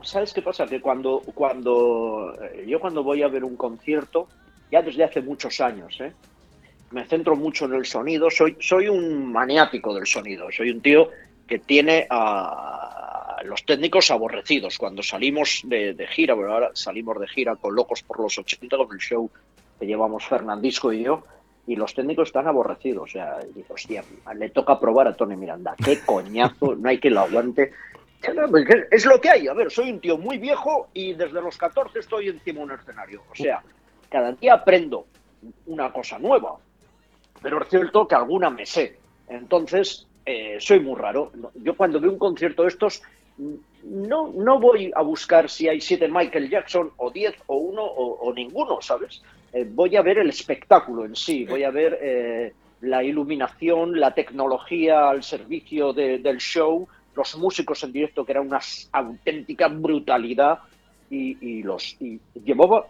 [0.03, 0.67] ¿Sabes qué pasa?
[0.67, 2.35] Que cuando, cuando
[2.67, 4.29] yo cuando voy a ver un concierto,
[4.71, 6.13] ya desde hace muchos años, ¿eh?
[6.91, 11.11] Me centro mucho en el sonido, soy, soy un maniático del sonido, soy un tío
[11.47, 14.77] que tiene a los técnicos aborrecidos.
[14.79, 18.93] Cuando salimos de, gira, bueno, ahora salimos de gira con Locos por los 80, con
[18.93, 19.31] el show
[19.79, 21.25] que llevamos Fernandisco y yo,
[21.67, 23.05] y los técnicos están aborrecidos.
[23.09, 23.39] O sea,
[23.69, 24.05] hostia,
[24.37, 25.75] le toca probar a Tony Miranda.
[25.83, 27.73] Qué coñazo, no hay que lo aguante.
[28.51, 29.49] Pues, ¿qué- Es lo que hay.
[29.49, 32.73] A ver, soy un tío muy viejo y desde los 14 estoy encima de un
[32.73, 33.23] escenario.
[33.31, 33.63] O sea,
[34.11, 35.07] cada día aprendo
[35.67, 36.57] una cosa nueva.
[37.43, 38.99] Pero es cierto que alguna me sé.
[39.29, 41.33] Entonces, eh, soy muy raro.
[41.55, 43.03] Yo cuando veo un concierto de estos,
[43.85, 48.33] no, no voy a buscar si hay siete Michael Jackson o diez o uno o,
[48.35, 49.23] ninguno, ¿sabes?
[49.53, 54.13] Eh, voy a ver el espectáculo en sí, voy a ver eh, la iluminación, la
[54.15, 56.87] tecnología al servicio de- del show,
[57.17, 58.61] los músicos en directo, que era una
[58.93, 60.59] auténtica brutalidad,
[61.11, 62.87] y, y los y llevaba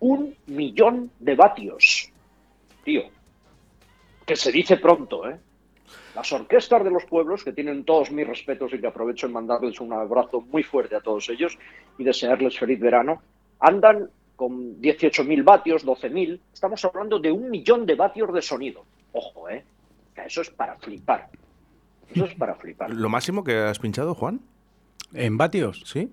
[0.00, 2.10] un millón de vatios,
[2.84, 3.02] tío,
[4.26, 5.38] que se dice pronto, ¿eh?
[6.14, 9.80] Las orquestas de los pueblos, que tienen todos mis respetos y que aprovecho en mandarles
[9.80, 11.58] un abrazo muy fuerte a todos ellos
[11.96, 13.22] y desearles feliz verano,
[13.60, 16.38] andan con 18.000 vatios, 12.000.
[16.52, 18.84] Estamos hablando de un millón de vatios de sonido.
[19.12, 19.64] Ojo, ¿eh?
[20.26, 21.30] Eso es para flipar.
[22.14, 22.90] Eso es para flipar.
[22.94, 24.40] ¿Lo máximo que has pinchado, Juan?
[25.14, 25.82] ¿En vatios?
[25.86, 26.10] Sí.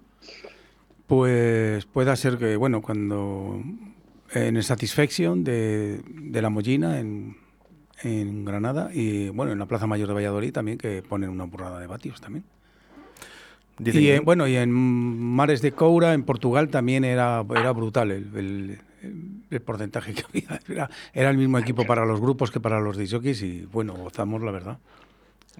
[1.07, 3.61] Pues puede ser que, bueno, cuando
[4.31, 7.35] en el Satisfaction de, de La Mollina, en,
[8.03, 11.79] en Granada, y bueno, en la Plaza Mayor de Valladolid también, que ponen una burrada
[11.79, 12.43] de vatios también.
[13.77, 18.11] Dicen y en, bueno, y en Mares de Coura, en Portugal, también era, era brutal
[18.11, 18.79] el, el-
[19.49, 20.59] el porcentaje que había.
[20.67, 24.41] Era, era el mismo equipo para los grupos que para los disjockeys y bueno, gozamos,
[24.41, 24.77] la verdad.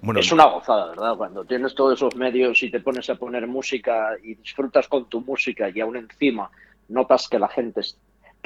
[0.02, 1.16] Bueno, es una gozada, ¿verdad?
[1.16, 5.22] Cuando tienes todos esos medios y te pones a poner música y disfrutas con tu
[5.22, 6.50] música y aún encima
[6.88, 7.80] notas que la gente,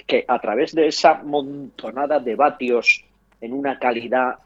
[0.06, 3.04] que a través de esa montonada de vatios
[3.44, 4.38] en una calidad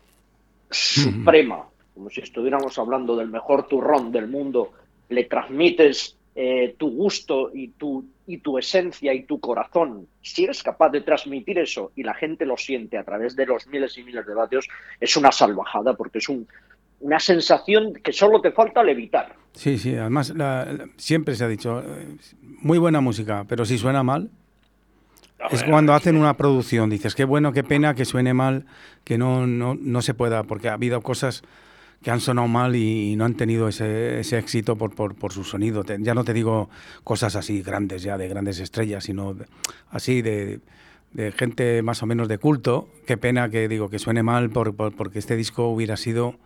[0.71, 4.73] suprema, como si estuviéramos hablando del mejor turrón del mundo,
[5.09, 10.09] le transmites eh, tu gusto y tu, y tu esencia y tu corazón.
[10.21, 13.67] Si eres capaz de transmitir eso y la gente lo siente a través de los
[13.69, 14.69] miles y miles de vatios,
[15.01, 16.47] es una salvajada porque es un,
[17.01, 19.35] una sensación que solo te falta levitar.
[19.53, 20.35] Sí, sí, además
[20.97, 24.31] siempre se ha dicho, eh, muy buena música, pero si suena mal,
[25.51, 28.67] es cuando hacen una producción, dices, qué bueno, qué pena que suene mal,
[29.05, 31.43] que no, no, no se pueda, porque ha habido cosas
[32.03, 35.43] que han sonado mal y, no han tenido ese, ese éxito por, por, por su
[35.45, 35.85] sonido.
[35.99, 36.71] Ya no te digo
[37.03, 39.37] cosas así grandes, ya de grandes estrellas, sino
[39.91, 40.61] así de,
[41.13, 42.89] de gente más o menos de culto.
[43.07, 46.37] Qué pena que digo que suene mal por, por- porque este disco hubiera sido...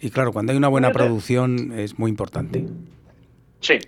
[0.00, 2.66] Y claro, cuando hay una buena producción es muy importante.
[3.60, 3.78] Sí,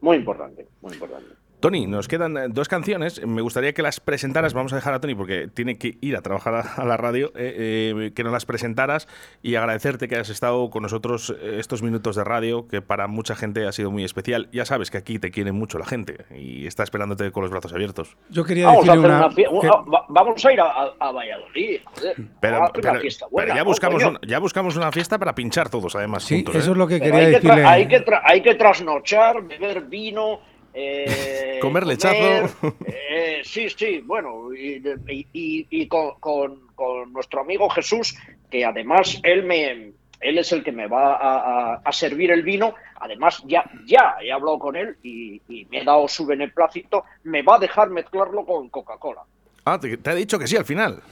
[0.00, 1.28] muy importante, muy importante.
[1.64, 3.26] Tony, nos quedan eh, dos canciones.
[3.26, 4.52] Me gustaría que las presentaras.
[4.52, 7.32] Vamos a dejar a Tony porque tiene que ir a trabajar a, a la radio.
[7.34, 9.08] eh, eh, que nos las presentaras
[9.42, 13.66] y agradecerte que hayas estado con nosotros estos minutos de radio, que para mucha gente
[13.66, 14.50] ha sido muy especial.
[14.52, 17.72] Ya sabes que aquí te quiere mucho la gente y está esperándote con los brazos
[17.72, 18.14] abiertos.
[18.28, 19.26] Yo quería Vamos a, hacer una...
[19.26, 22.14] una que- va- vamos a ir a, a- a Valladolid, joder.
[22.40, 24.18] Pero, a una pero- fiesta pero buena, ya, ¿no, buscamos coño?
[24.22, 26.24] un- ya buscamos una fiesta para pinchar todos, además.
[26.24, 26.72] Sí, juntos, eso ¿eh?
[26.72, 27.64] es lo que Pero quería hay, que decirle.
[27.64, 30.40] hay, que tra- hay que trasnochar, beber vino.
[30.74, 32.74] Eh, Comer lechazo.
[32.86, 38.14] eh, sí, sí, bueno, y, y- y- y con, con- con nuestro amigo Jesús,
[38.50, 39.92] que además él me.
[40.20, 42.74] Él es el que me va a, a- a servir el vino.
[43.00, 47.04] Además, ya, ya he hablado con él y, y me he dado su beneplácito.
[47.24, 49.20] Me va a dejar mezclarlo con Coca-Cola.
[49.66, 51.02] Ah, te, te ha dicho que sí al final.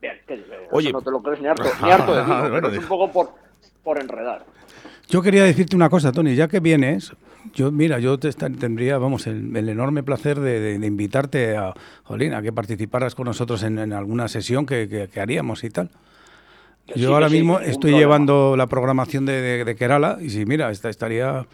[0.00, 0.92] Bien, que- eso Oye.
[0.92, 3.10] no te lo crees ni harto, ni harto de vino, Bueno, pero es un poco
[3.10, 3.34] por,
[3.82, 4.44] por enredar.
[5.08, 7.12] Yo quería decirte una cosa, Tony, ya que vienes,
[7.54, 11.74] yo mira, yo te tendría, vamos, el, el enorme placer de, de- de invitarte a,
[12.04, 15.70] Jolín, a que participaras con nosotros en, en alguna sesión que, que- que haríamos y
[15.70, 15.90] tal.
[16.86, 20.30] Que Yo sí, ahora sí, mismo estoy llevando la programación de, de- de Kerala y
[20.30, 21.46] si mira, esta, estaría...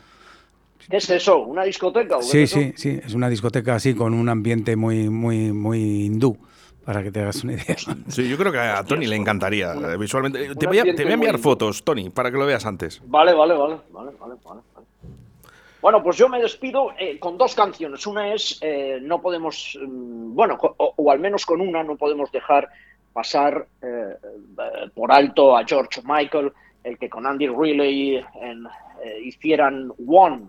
[0.88, 1.38] ¿Qué es eso?
[1.38, 2.18] ¿Una discoteca?
[2.18, 6.04] o Sí, es sí, sí, es una discoteca así con un ambiente muy, muy, muy
[6.04, 6.36] hindú,
[6.84, 7.76] para que te hagas una idea.
[8.08, 10.54] Sí, yo creo que a Tony le encantaría eh, visualmente.
[10.54, 13.00] Te voy, a, te voy a enviar fotos, Tony, para que lo veas antes.
[13.06, 14.60] Vale, vale, vale, vale, vale, vale.
[15.84, 18.06] Bueno, pues yo me despido eh, con dos canciones.
[18.06, 22.32] Una es, eh, no podemos, mm, bueno, o, o al menos con una no podemos
[22.32, 22.70] dejar
[23.12, 24.16] pasar eh,
[24.94, 26.50] por alto a George Michael,
[26.84, 28.64] el que con Andy Riley en,
[29.24, 30.44] hicieran One,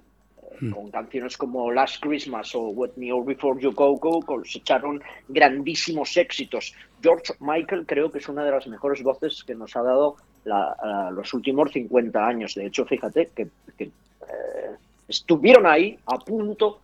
[0.62, 5.04] eh, con canciones como Last Christmas o With Me or Before You Go Go, cosecharon
[5.28, 6.74] grandísimos éxitos.
[7.04, 10.16] George Michael creo que es una de las mejores voces que nos ha dado
[10.46, 12.56] la- los últimos 50 años.
[12.56, 14.76] De hecho, fíjate que, que, eh,
[15.08, 16.80] estuvieron ahí a punto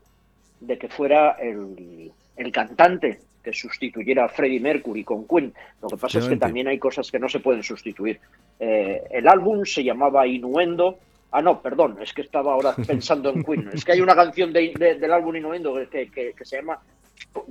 [0.60, 5.54] de que fuera el, el cantante que sustituyera a Freddie Mercury con Queen.
[5.82, 8.20] Lo que pasa es que también hay cosas que no se pueden sustituir.
[8.60, 11.00] Eh, el álbum se llamaba Innuendo.
[11.32, 13.70] Ah, no, perdón, es que estaba ahora pensando en Queen.
[13.74, 16.78] Es que hay una canción de- de- del álbum Innuendo que, que- que se llama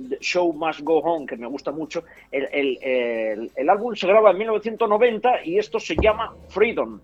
[0.07, 2.03] The Show Must Go On, que me gusta mucho.
[2.31, 7.01] El, el- el- el álbum se graba en 1990 y esto se llama Freedom.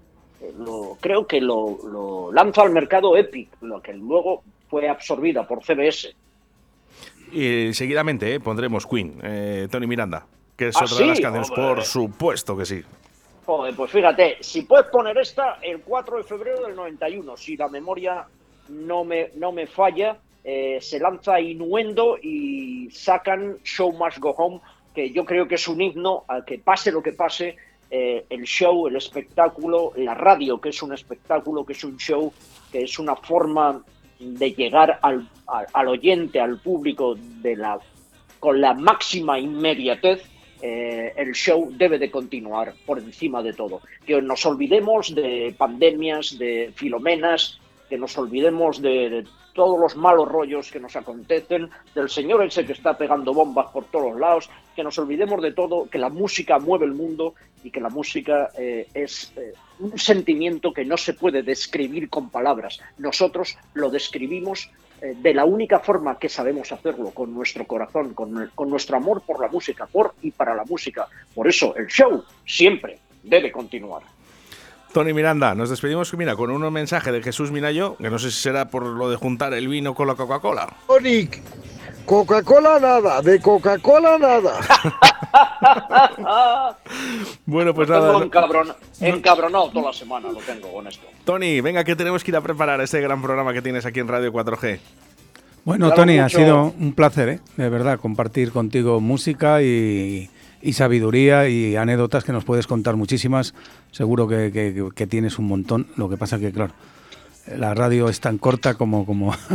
[0.60, 5.64] Lo- creo que lo, lo lanza al mercado Epic, lo que luego fue absorbida por
[5.64, 6.14] CBS.
[7.32, 10.26] Y seguidamente eh, pondremos Queen, eh, Tony Miranda,
[10.56, 11.66] que es ¿Ah, otra de las canciones, Hombre.
[11.66, 12.82] por supuesto que sí.
[13.46, 17.68] Joder, pues fíjate, si puedes poner esta el 4 de febrero del 91, si la
[17.70, 18.26] memoria
[18.70, 24.60] no me, no me falla, eh, se lanza Innuendo y sacan Show Must Go Home,
[24.94, 27.56] que yo creo que es un himno al que pase lo que pase,
[27.90, 32.34] eh, el show, el espectáculo, la radio, que es un espectáculo, que es un show,
[32.72, 33.84] que es una forma
[34.20, 35.30] de llegar al,
[35.74, 37.80] al- oyente, al público, de la,
[38.40, 40.24] con la máxima inmediatez,
[40.62, 43.82] eh, el show debe de continuar por encima de todo.
[44.06, 47.60] Que nos olvidemos de pandemias, de filomenas,
[47.90, 49.26] que nos olvidemos de,
[49.58, 53.86] todos los malos rollos que nos acontecen, del señor ese que está pegando bombas por
[53.86, 57.34] todos lados, que nos olvidemos de todo, que la música mueve el mundo
[57.64, 62.30] y que la música eh, es eh, un sentimiento que no se puede describir con
[62.30, 62.80] palabras.
[63.00, 64.70] Nosotros lo describimos
[65.02, 69.42] eh, de la única forma que sabemos hacerlo, con nuestro corazón, con nuestro amor por
[69.42, 71.08] la música, por y para la música.
[71.34, 74.04] Por eso el show siempre debe continuar.
[74.94, 78.40] Tony Miranda, nos despedimos mira, con un mensaje de Jesús Minayo, que no sé si
[78.42, 80.68] será por lo de juntar el vino con la Coca-Cola.
[80.88, 81.28] Tony,
[82.06, 84.60] Coca-Cola nada, de Coca-Cola nada.
[87.46, 88.20] Bueno, pues tengo nada.
[88.26, 91.06] encabron- encabronado toda la semana, lo tengo con esto.
[91.26, 94.08] Tony, venga que tenemos que ir a preparar este gran programa que tienes aquí en
[94.08, 94.80] Radio 4G.
[95.64, 97.40] Bueno, Claro, Tony, ha sido un placer, ¿eh?
[97.58, 100.30] de verdad, compartir contigo música y,
[100.62, 103.54] y sabiduría y anécdotas que nos puedes contar muchísimas.
[103.92, 105.88] Seguro que, que- que tienes un montón.
[105.96, 106.74] Lo que pasa que, claro,
[107.56, 109.06] la radio es tan corta como...
[109.06, 109.34] como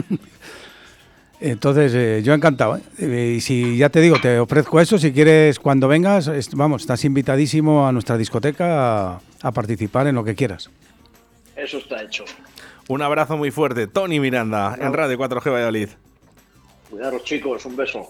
[1.41, 2.79] Entonces, eh, yo encantado.
[3.01, 3.35] ¿eh?
[3.37, 7.05] Y si ya te digo, te ofrezco eso, si quieres, cuando vengas, es- vamos, estás
[7.05, 10.71] invitadísimo a nuestra discoteca a, a participar en lo que quieras.
[11.57, 12.25] Eso está hecho.
[12.89, 13.89] Un abrazo muy fuerte.
[13.89, 15.89] Tony Miranda, en Radio 4G Valladolid.
[16.91, 18.07] Cuidaros chicos, un beso.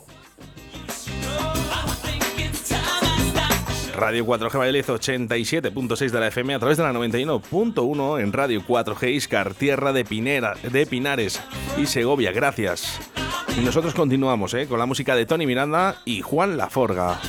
[3.94, 9.10] Radio 4G Valladolid 87.6 de la FM a través de la 91.1 en Radio 4G
[9.12, 11.40] Iscar, tierra de, Pinera, de Pinares
[11.78, 12.32] y Segovia.
[12.32, 13.00] Gracias.
[13.56, 14.66] Y nosotros continuamos ¿eh?
[14.66, 17.20] con la música de Tony Miranda y Juan Laforga.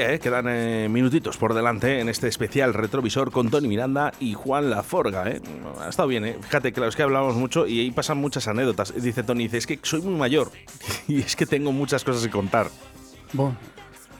[0.00, 0.18] ¿Eh?
[0.18, 5.28] quedan eh, minutitos por delante en este especial retrovisor con Tony Miranda y Juan Laforga.
[5.28, 5.40] ¿eh?
[5.80, 6.36] Ha estado bien, ¿eh?
[6.40, 8.94] fíjate, claro, es que hablamos mucho y ahí pasan muchas anécdotas.
[9.00, 10.50] Dice Tony, dice, es que soy muy mayor
[11.08, 12.68] y es que tengo muchas cosas que contar.
[13.32, 13.56] Bueno,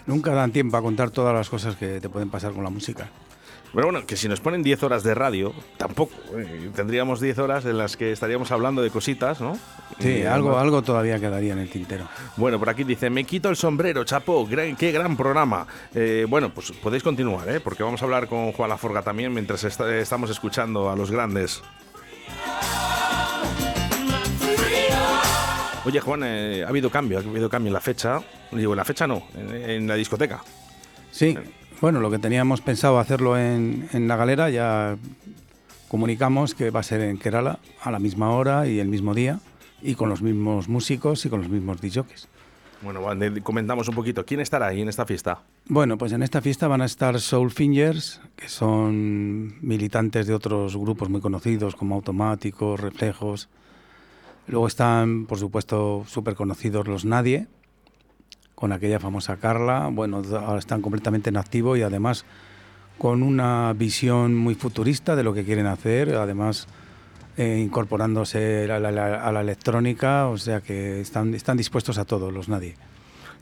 [0.06, 3.10] nunca dan tiempo a contar todas las cosas que te pueden pasar con la música.
[3.76, 6.14] Pero bueno, que si nos ponen 10 horas de radio, tampoco.
[6.34, 6.70] ¿eh?
[6.74, 9.56] Tendríamos 10 horas en las que estaríamos hablando de cositas, ¿no?
[10.00, 12.08] Sí, Y algo, además- algo todavía quedaría en el tintero.
[12.38, 15.66] Bueno, por aquí dice, me quito el sombrero, chapo, gran- qué gran programa.
[15.94, 17.60] Eh, bueno, pues podéis continuar, ¿eh?
[17.60, 21.62] porque vamos a hablar con Juan Laforga también mientras esta- estamos escuchando a los grandes.
[25.84, 28.20] Oye, Juan, eh, ha habido cambio, ha habido cambio en la fecha.
[28.50, 30.42] Digo, en la fecha no, en, en la discoteca.
[31.12, 31.36] Sí,
[31.80, 34.96] bueno, lo que teníamos pensado hacerlo en, en la galera ya
[35.88, 39.40] comunicamos que va a ser en Kerala a la misma hora y el mismo día
[39.82, 42.28] y con los mismos músicos y con los mismos DJs.
[42.82, 44.24] Bueno, de- comentamos un poquito.
[44.26, 45.40] ¿Quién estará ahí en esta fiesta?
[45.66, 50.76] Bueno, pues en esta fiesta van a estar Soul Fingers, que son militantes de otros
[50.76, 53.48] grupos muy conocidos como Automáticos, Reflejos.
[54.46, 57.46] Luego están, por supuesto, súper conocidos los Nadie,
[58.56, 59.88] con aquella famosa Carla.
[59.92, 62.24] Bueno, ahora están completamente en activo y además
[62.98, 66.66] con una visión muy futurista de lo que quieren hacer, además
[67.36, 72.06] eh, incorporándose a la, la- a la electrónica, o sea que están, están dispuestos a
[72.06, 72.74] todo los Nadie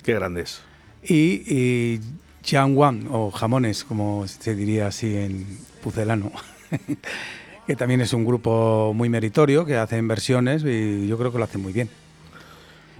[0.02, 0.60] Qué grandes.
[1.04, 2.00] y, y
[2.42, 5.46] Jiangwan, o jamones, como se diría así en
[5.82, 6.32] pucelano,
[7.68, 11.44] que también es un grupo muy meritorio, que hacen versiones y yo creo que lo
[11.44, 11.88] hacen muy bien.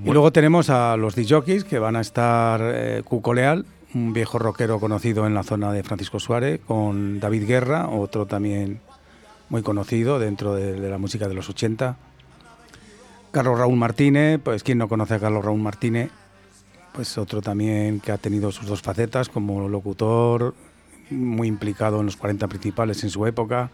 [0.03, 3.65] Y luego tenemos a los DJs que van a estar eh, Cuco Leal,
[3.95, 8.81] un viejo rockero conocido en la zona de Francisco Suárez, con David Guerra, otro también
[9.49, 11.97] muy conocido dentro de, de la música de los 80.
[13.31, 16.11] Carlos Raúl Martínez, pues quien no conoce a Carlos Raúl Martínez,
[16.93, 20.55] pues otro también que ha tenido sus dos facetas como locutor,
[21.11, 23.71] muy implicado en los 40 principales en su época,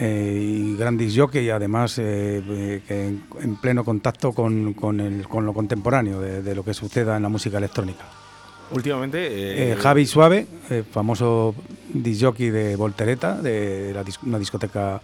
[0.00, 5.28] y gran jockey y además eh, eh, que en, en pleno contacto con, con el-
[5.28, 8.04] con lo contemporáneo de, de lo que suceda en la música electrónica.
[8.70, 9.18] Últimamente...
[9.26, 11.54] Eh, eh, Javi Suave, eh, famoso
[11.92, 15.02] disjockey de Voltereta, de la dis- una discoteca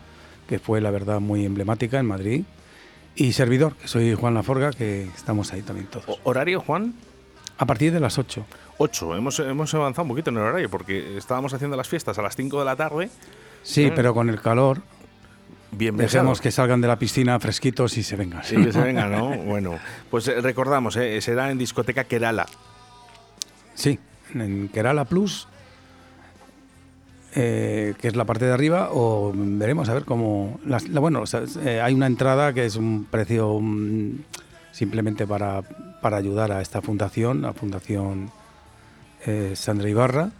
[0.49, 2.45] que fue la verdad muy emblemática en Madrid.
[3.15, 6.19] Y servidor, que soy Juan Laforga, que estamos ahí también todos.
[6.23, 6.95] ¿Horario, Juan?
[7.59, 8.47] A partir de las 8.
[8.79, 9.17] 8.
[9.17, 12.37] Hemos, hemos avanzado un poquito en el horario porque estábamos haciendo las fiestas a las
[12.37, 13.11] 5 de la tarde.
[13.63, 14.81] Sí, pero con el calor
[15.71, 18.43] Bien Dejemos que salgan de la piscina fresquitos y se vengan.
[18.43, 19.37] Sí, que se venga, ¿no?
[19.37, 19.79] Bueno,
[20.11, 22.47] pues eh, recordamos, eh, será en discoteca Kerala.
[23.75, 23.99] Sí,
[24.35, 25.47] en Kerala Plus,
[27.35, 30.59] eh, que es la parte de arriba, o veremos a ver cómo...
[30.65, 34.13] las- la- bueno, o sea, eh, hay una entrada que es un precio mm,
[34.73, 35.61] simplemente para,
[36.01, 38.31] para ayudar a esta fundación, la Fundación
[39.55, 40.31] Sandra Ibarra.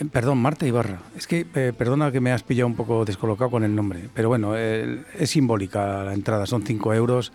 [0.00, 1.00] Eh, perdón, Marta Ibarra.
[1.16, 4.28] Es que, eh, perdona que me has pillado un poco descolocado con el nombre, pero
[4.28, 7.32] bueno, eh, es simbólica la entrada, son 5 euros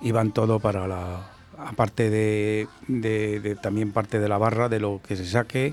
[0.00, 1.30] y van todo para la...
[1.58, 5.72] Aparte de, de- de también parte de la barra, de lo que se saque.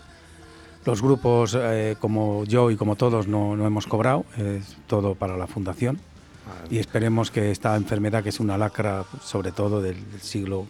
[0.86, 5.36] Los grupos, eh, como yo y como todos, no, no hemos cobrado, es todo para
[5.38, 6.00] la fundación.
[6.70, 10.68] Y esperemos que esta enfermedad, que es una lacra, sobre todo del, del siglo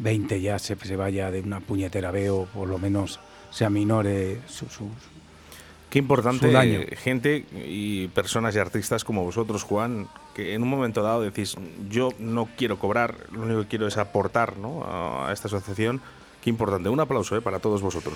[0.00, 3.18] XX, ya se, se vaya de una puñetera vez o por lo menos
[3.50, 4.90] se aminore su, su-
[5.90, 6.80] Qué importante, daño.
[6.96, 11.56] gente y personas y artistas como vosotros, Juan, que en un momento dado decís,
[11.88, 14.84] yo no quiero cobrar, lo único que quiero es aportar ¿no?
[14.84, 16.00] a esta asociación.
[16.42, 16.88] Qué importante.
[16.88, 18.14] Un aplauso eh, para todos vosotros.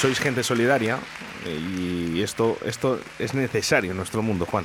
[0.00, 0.98] Sois gente solidaria
[1.44, 4.64] eh, y esto, esto es necesario en nuestro mundo, Juan.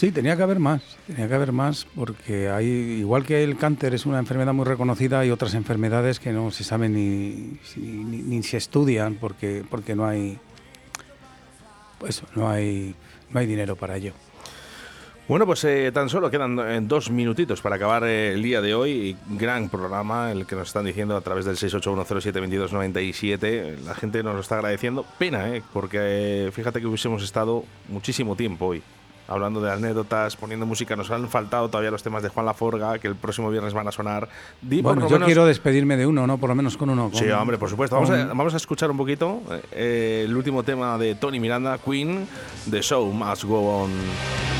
[0.00, 3.92] Sí, tenía que haber más, tenía que haber más, porque hay, igual que el cáncer
[3.92, 8.42] es una enfermedad muy reconocida, hay otras enfermedades que no se saben ni, ni, ni
[8.42, 10.38] se estudian porque, porque no hay,
[11.98, 12.94] pues no hay,
[13.28, 14.14] no hay dinero para ello.
[15.28, 18.74] Bueno, pues eh, tan solo quedan eh, dos minutitos para acabar eh, el día de
[18.74, 19.18] hoy.
[19.28, 23.80] Gran programa, el que nos están diciendo a través del 681072297.
[23.84, 25.04] La gente nos lo está agradeciendo.
[25.18, 28.82] Pena, porque fíjate que hubiésemos estado muchísimo tiempo hoy.
[29.30, 33.08] Hablando de anécdotas, poniendo música, nos han faltado todavía los temas de Juan Laforga, que
[33.08, 34.28] el próximo viernes van a sonar.
[34.60, 36.36] Di Bueno, yo menos- quiero despedirme de uno, ¿no?
[36.38, 37.10] Por lo menos con uno.
[37.14, 37.94] Sí, hombre, por supuesto.
[37.96, 39.40] Vamos a, vamos a escuchar un poquito
[39.72, 42.26] eh, el último tema de Tony Miranda, Queen,
[42.70, 44.59] The Show Must Go On.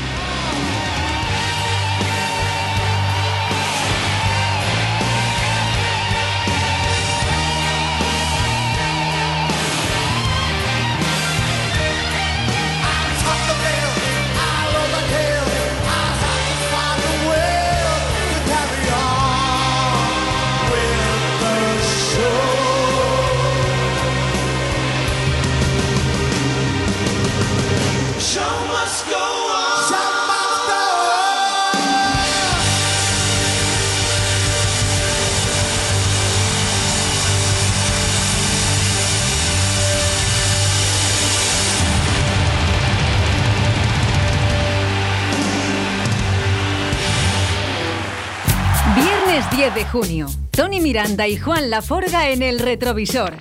[49.91, 50.27] Junio.
[50.51, 53.33] Tony Miranda y Juan Laforga en el retrovisor.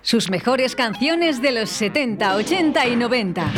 [0.00, 3.52] Sus mejores canciones de los 70, 80 y 90.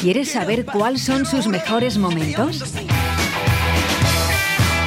[0.00, 2.74] ¿Quieres saber cuáles son sus mejores momentos?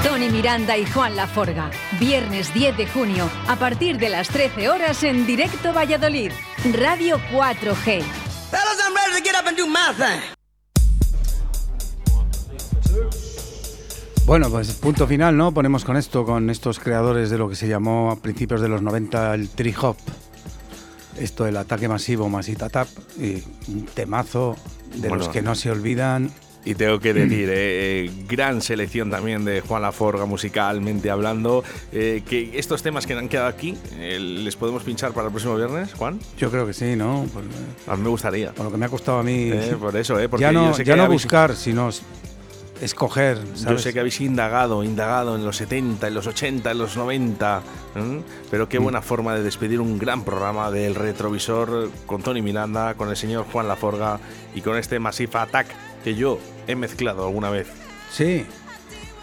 [0.04, 1.72] Tony Miranda y Juan Laforga.
[2.00, 6.32] Viernes 10 de junio, a partir de las 13 horas en directo Valladolid.
[6.74, 8.04] Radio 4G.
[14.30, 15.52] Bueno, pues punto final, ¿no?
[15.52, 18.80] Ponemos con esto, con estos creadores de lo que se llamó a principios de los
[18.84, 19.96] 90 el tree hop.
[21.18, 24.56] Esto del ataque masivo, masita tap, y un temazo
[24.94, 25.16] de Bueno.
[25.16, 26.30] los que no se olvidan.
[26.64, 31.64] Y tengo que decir, eh, eh, gran selección también de Juan Laforga musicalmente hablando.
[31.92, 35.56] eh, que estos temas que han quedado aquí, eh, ¿les podemos pinchar para el próximo
[35.56, 36.20] viernes, Juan?
[36.38, 37.26] Yo creo que sí, ¿no?
[37.34, 37.42] Por,
[37.92, 38.52] A mí me gustaría.
[38.52, 39.50] por lo que me ha costado a mí.
[39.52, 41.90] Eh, por eso, eh, porque ya no, ya no buscar, sino
[42.82, 43.40] escoger.
[43.56, 47.62] Yo sé que habéis indagado, indagado en los 70, en los 80, en los 90,
[47.96, 48.22] ¿m?
[48.50, 48.68] pero Mm.
[48.70, 53.18] qué buena forma de despedir un gran programa del retrovisor con Tony Miranda, con el
[53.18, 54.20] señor Juan Laforga
[54.56, 55.68] y con este Massive Attack
[56.04, 57.68] que yo he mezclado alguna vez.
[58.12, 58.46] Sí.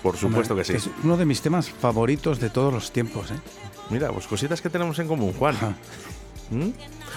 [0.03, 0.89] Por supuesto Hombre, que sí.
[0.89, 3.35] Es uno de mis temas favoritos de todos los tiempos, ¿eh?
[3.91, 5.55] Mira, pues cositas que tenemos en común, Juan.
[6.51, 6.69] ¿Mm?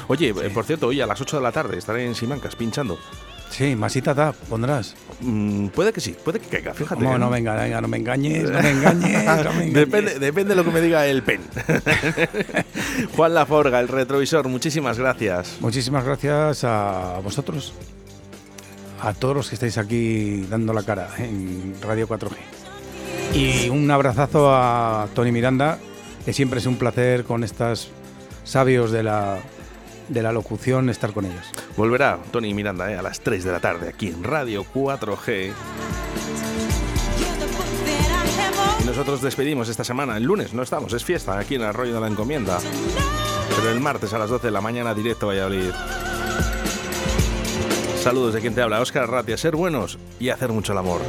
[0.07, 2.97] Oye, eh, por cierto, hoy a las 8 de la tarde estaré en Simancas pinchando.
[3.49, 4.95] Sí, masita tap, pondrás.
[5.21, 7.03] Mm, puede que sí, puede que caiga, fíjate.
[7.03, 7.19] No, ¿eh?
[7.19, 9.73] no, venga, venga, no me engañes, no me engañes, no me engañes.
[9.73, 11.41] depende, depende de lo que me diga el pen.
[13.15, 15.57] Juan Laforga, el retrovisor, muchísimas gracias.
[15.59, 17.73] Muchísimas gracias a vosotros,
[19.01, 22.35] a todos los que estáis aquí dando la cara en Radio 4G.
[23.33, 25.79] Y un abrazazo a Tony Miranda,
[26.25, 27.89] que siempre es un placer con estas
[28.43, 29.39] sabios de la,
[30.10, 31.51] de la locución estar con ellos.
[31.78, 35.51] Volverá Tony Miranda eh, a las 3 de la tarde aquí en Radio 4G.
[38.82, 40.18] Y nosotros despedimos esta semana.
[40.18, 42.60] El lunes no estamos, es fiesta aquí en Arroyo de la Encomienda.
[43.55, 45.72] Pero el martes a las 12 de la mañana, directo a Valladolid.
[48.01, 49.38] Saludos de quien te habla, Óscar Ratia.
[49.38, 51.01] Ser buenos y hacer mucho el amor.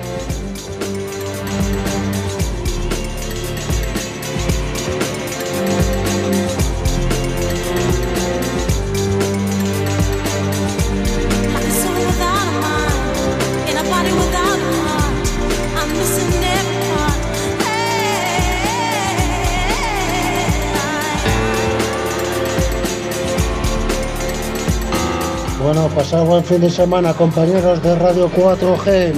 [25.81, 29.15] Bueno, pasad buen fin de semana, compañeros de Radio 4G.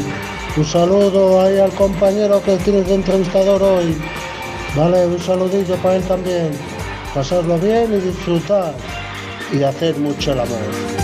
[0.57, 3.97] Un saludo ahí al compañero que tienes de entrevistador hoy.
[4.77, 6.53] Vale, un saludillo para él también.
[7.13, 8.75] Pasadlo bien y disfrutar.
[9.53, 11.02] Y hacer mucho el amor.